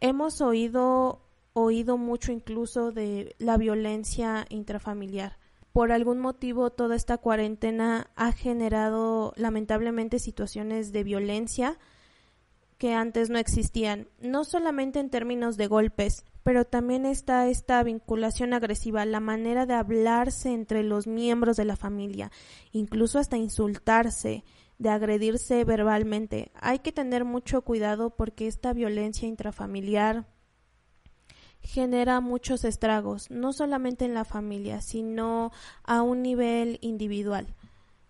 Hemos 0.00 0.40
oído 0.40 1.28
oído 1.52 1.98
mucho 1.98 2.32
incluso 2.32 2.92
de 2.92 3.34
la 3.38 3.56
violencia 3.56 4.46
intrafamiliar. 4.48 5.38
Por 5.72 5.92
algún 5.92 6.20
motivo 6.20 6.70
toda 6.70 6.96
esta 6.96 7.18
cuarentena 7.18 8.10
ha 8.16 8.32
generado 8.32 9.32
lamentablemente 9.36 10.18
situaciones 10.18 10.92
de 10.92 11.04
violencia 11.04 11.78
que 12.78 12.94
antes 12.94 13.28
no 13.28 13.38
existían, 13.38 14.08
no 14.20 14.44
solamente 14.44 15.00
en 15.00 15.10
términos 15.10 15.56
de 15.56 15.66
golpes, 15.66 16.24
pero 16.48 16.64
también 16.64 17.04
está 17.04 17.46
esta 17.46 17.82
vinculación 17.82 18.54
agresiva, 18.54 19.04
la 19.04 19.20
manera 19.20 19.66
de 19.66 19.74
hablarse 19.74 20.54
entre 20.54 20.82
los 20.82 21.06
miembros 21.06 21.58
de 21.58 21.66
la 21.66 21.76
familia, 21.76 22.32
incluso 22.72 23.18
hasta 23.18 23.36
insultarse, 23.36 24.44
de 24.78 24.88
agredirse 24.88 25.62
verbalmente. 25.64 26.50
Hay 26.54 26.78
que 26.78 26.90
tener 26.90 27.26
mucho 27.26 27.60
cuidado 27.60 28.16
porque 28.16 28.46
esta 28.46 28.72
violencia 28.72 29.28
intrafamiliar 29.28 30.24
genera 31.60 32.22
muchos 32.22 32.64
estragos, 32.64 33.30
no 33.30 33.52
solamente 33.52 34.06
en 34.06 34.14
la 34.14 34.24
familia, 34.24 34.80
sino 34.80 35.52
a 35.84 36.00
un 36.00 36.22
nivel 36.22 36.78
individual. 36.80 37.54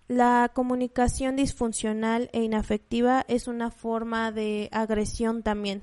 La 0.07 0.53
comunicación 0.55 1.35
disfuncional 1.35 2.31
e 2.33 2.45
inafectiva 2.45 3.25
es 3.27 3.49
una 3.49 3.73
forma 3.73 4.31
de 4.31 4.69
agresión 4.71 5.43
también 5.43 5.83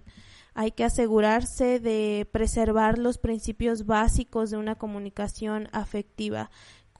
hay 0.55 0.71
que 0.71 0.85
asegurarse 0.85 1.81
de 1.81 2.27
preservar 2.31 2.97
los 2.97 3.17
principios 3.17 3.85
básicos 3.85 4.49
de 4.49 4.57
una 4.57 4.75
comunicación 4.75 5.67
afectiva, 5.73 6.49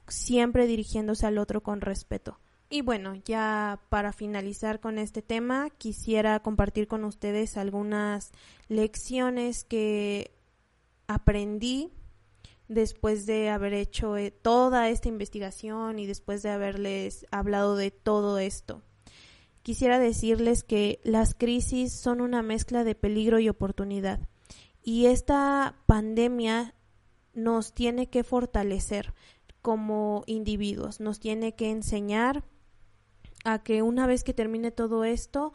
siempre 0.10 0.68
dirigiéndose 0.68 1.26
al 1.26 1.38
otro 1.38 1.64
con 1.64 1.80
respeto. 1.80 2.38
Y 2.70 2.82
bueno, 2.82 3.16
ya 3.16 3.80
para 3.88 4.12
finalizar 4.12 4.82
con 4.82 4.98
este 4.98 5.22
tema, 5.22 5.70
quisiera 5.78 6.42
compartir 6.42 6.88
con 6.88 7.06
ustedes 7.06 7.56
algunas 7.56 8.34
lecciones 8.68 9.64
que 9.64 10.32
aprendí 11.08 11.94
después 12.68 13.26
de 13.26 13.50
haber 13.50 13.74
hecho 13.74 14.18
eh, 14.18 14.32
toda 14.32 14.90
esta 14.90 15.08
investigación 15.08 15.98
y 15.98 16.08
después 16.08 16.44
de 16.44 16.50
haberles 16.50 17.26
hablado 17.32 17.78
de 17.78 17.92
todo 17.92 18.38
esto 18.38 18.82
quisiera 19.66 19.98
decirles 19.98 20.64
que 20.64 21.00
las 21.04 21.34
crisis 21.34 21.92
son 21.92 22.22
una 22.22 22.44
mezcla 22.44 22.84
de 22.84 22.94
peligro 22.94 23.40
y 23.40 23.50
oportunidad. 23.50 24.30
Y 24.84 25.08
esta 25.08 25.76
pandemia 25.88 26.76
nos 27.34 27.74
tiene 27.74 28.08
que 28.08 28.24
fortalecer 28.24 29.16
como 29.64 30.24
individuos, 30.28 31.00
nos 31.00 31.20
tiene 31.20 31.56
que 31.56 31.72
enseñar 31.72 32.44
a 33.44 33.64
que 33.64 33.82
una 33.82 34.06
vez 34.06 34.24
que 34.24 34.36
termine 34.36 34.70
todo 34.70 35.04
esto, 35.04 35.52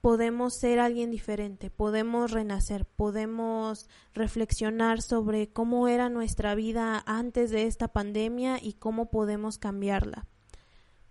podemos 0.00 0.54
ser 0.54 0.78
alguien 0.78 1.10
diferente, 1.10 1.70
podemos 1.70 2.30
renacer, 2.30 2.84
podemos 2.86 3.88
reflexionar 4.14 5.02
sobre 5.02 5.52
cómo 5.52 5.88
era 5.88 6.08
nuestra 6.08 6.54
vida 6.54 7.02
antes 7.04 7.50
de 7.50 7.64
esta 7.64 7.88
pandemia 7.88 8.60
y 8.62 8.74
cómo 8.74 9.10
podemos 9.10 9.58
cambiarla. 9.58 10.28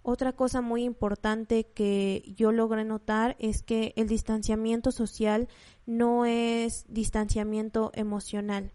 Otra 0.09 0.31
cosa 0.31 0.61
muy 0.61 0.85
importante 0.85 1.65
que 1.65 2.23
yo 2.33 2.53
logré 2.53 2.85
notar 2.85 3.35
es 3.39 3.61
que 3.61 3.91
el 3.97 4.07
distanciamiento 4.07 4.93
social 4.93 5.49
no 5.85 6.25
es 6.25 6.85
distanciamiento 6.87 7.91
emocional. 7.93 8.71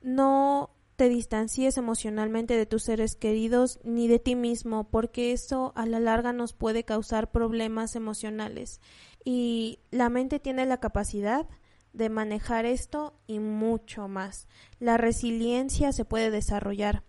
No 0.00 0.70
te 0.94 1.08
distancies 1.08 1.76
emocionalmente 1.76 2.56
de 2.56 2.66
tus 2.66 2.84
seres 2.84 3.16
queridos 3.16 3.80
ni 3.82 4.06
de 4.06 4.20
ti 4.20 4.36
mismo, 4.36 4.84
porque 4.84 5.32
eso 5.32 5.72
a 5.74 5.86
la 5.86 5.98
larga 5.98 6.32
nos 6.32 6.52
puede 6.52 6.84
causar 6.84 7.32
problemas 7.32 7.96
emocionales. 7.96 8.80
Y 9.24 9.80
la 9.90 10.08
mente 10.08 10.38
tiene 10.38 10.66
la 10.66 10.78
capacidad 10.78 11.48
de 11.92 12.10
manejar 12.10 12.64
esto 12.64 13.18
y 13.26 13.40
mucho 13.40 14.06
más. 14.06 14.46
La 14.78 14.98
resiliencia 14.98 15.90
se 15.92 16.04
puede 16.04 16.30
desarrollar. 16.30 17.02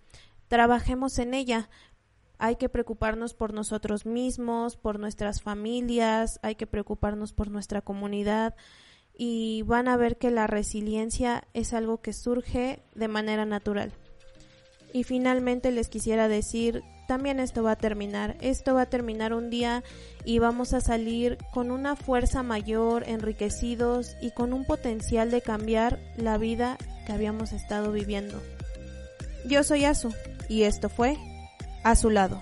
Trabajemos 0.48 1.20
en 1.20 1.36
ella. 1.36 1.70
Hay 2.38 2.58
que 2.58 2.70
preocuparnos 2.70 3.34
por 3.34 3.54
nosotros 3.54 4.06
mismos, 4.06 4.76
por 4.78 5.00
nuestras 5.00 5.42
familias, 5.42 6.40
hay 6.42 6.56
que 6.56 6.68
preocuparnos 6.68 7.34
por 7.34 7.50
nuestra 7.50 7.82
comunidad 7.82 8.56
y 9.18 9.62
van 9.64 9.88
a 9.88 9.98
ver 9.98 10.18
que 10.18 10.32
la 10.32 10.48
resiliencia 10.48 11.48
es 11.54 11.74
algo 11.74 12.02
que 12.02 12.14
surge 12.14 12.84
de 12.94 13.08
manera 13.08 13.46
natural. 13.46 13.94
Y 14.94 15.04
finalmente 15.04 15.72
les 15.72 15.90
quisiera 15.90 16.28
decir, 16.28 16.84
también 17.08 17.40
esto 17.40 17.64
va 17.64 17.72
a 17.72 17.76
terminar, 17.76 18.38
esto 18.42 18.76
va 18.76 18.84
a 18.84 18.90
terminar 18.90 19.34
un 19.34 19.50
día 19.50 19.84
y 20.24 20.40
vamos 20.40 20.74
a 20.74 20.82
salir 20.82 21.38
con 21.54 21.72
una 21.72 21.96
fuerza 21.96 22.44
mayor, 22.44 23.04
enriquecidos 23.08 24.16
y 24.22 24.32
con 24.32 24.54
un 24.54 24.66
potencial 24.66 25.32
de 25.32 25.42
cambiar 25.42 26.00
la 26.18 26.38
vida 26.38 26.78
que 27.06 27.14
habíamos 27.14 27.52
estado 27.52 27.92
viviendo. 27.92 28.42
Yo 29.48 29.64
soy 29.64 29.86
Azu 29.86 30.14
y 30.50 30.64
esto 30.64 30.90
fue 30.90 31.18
A 31.86 31.96
su 31.96 32.10
lado. 32.10 32.42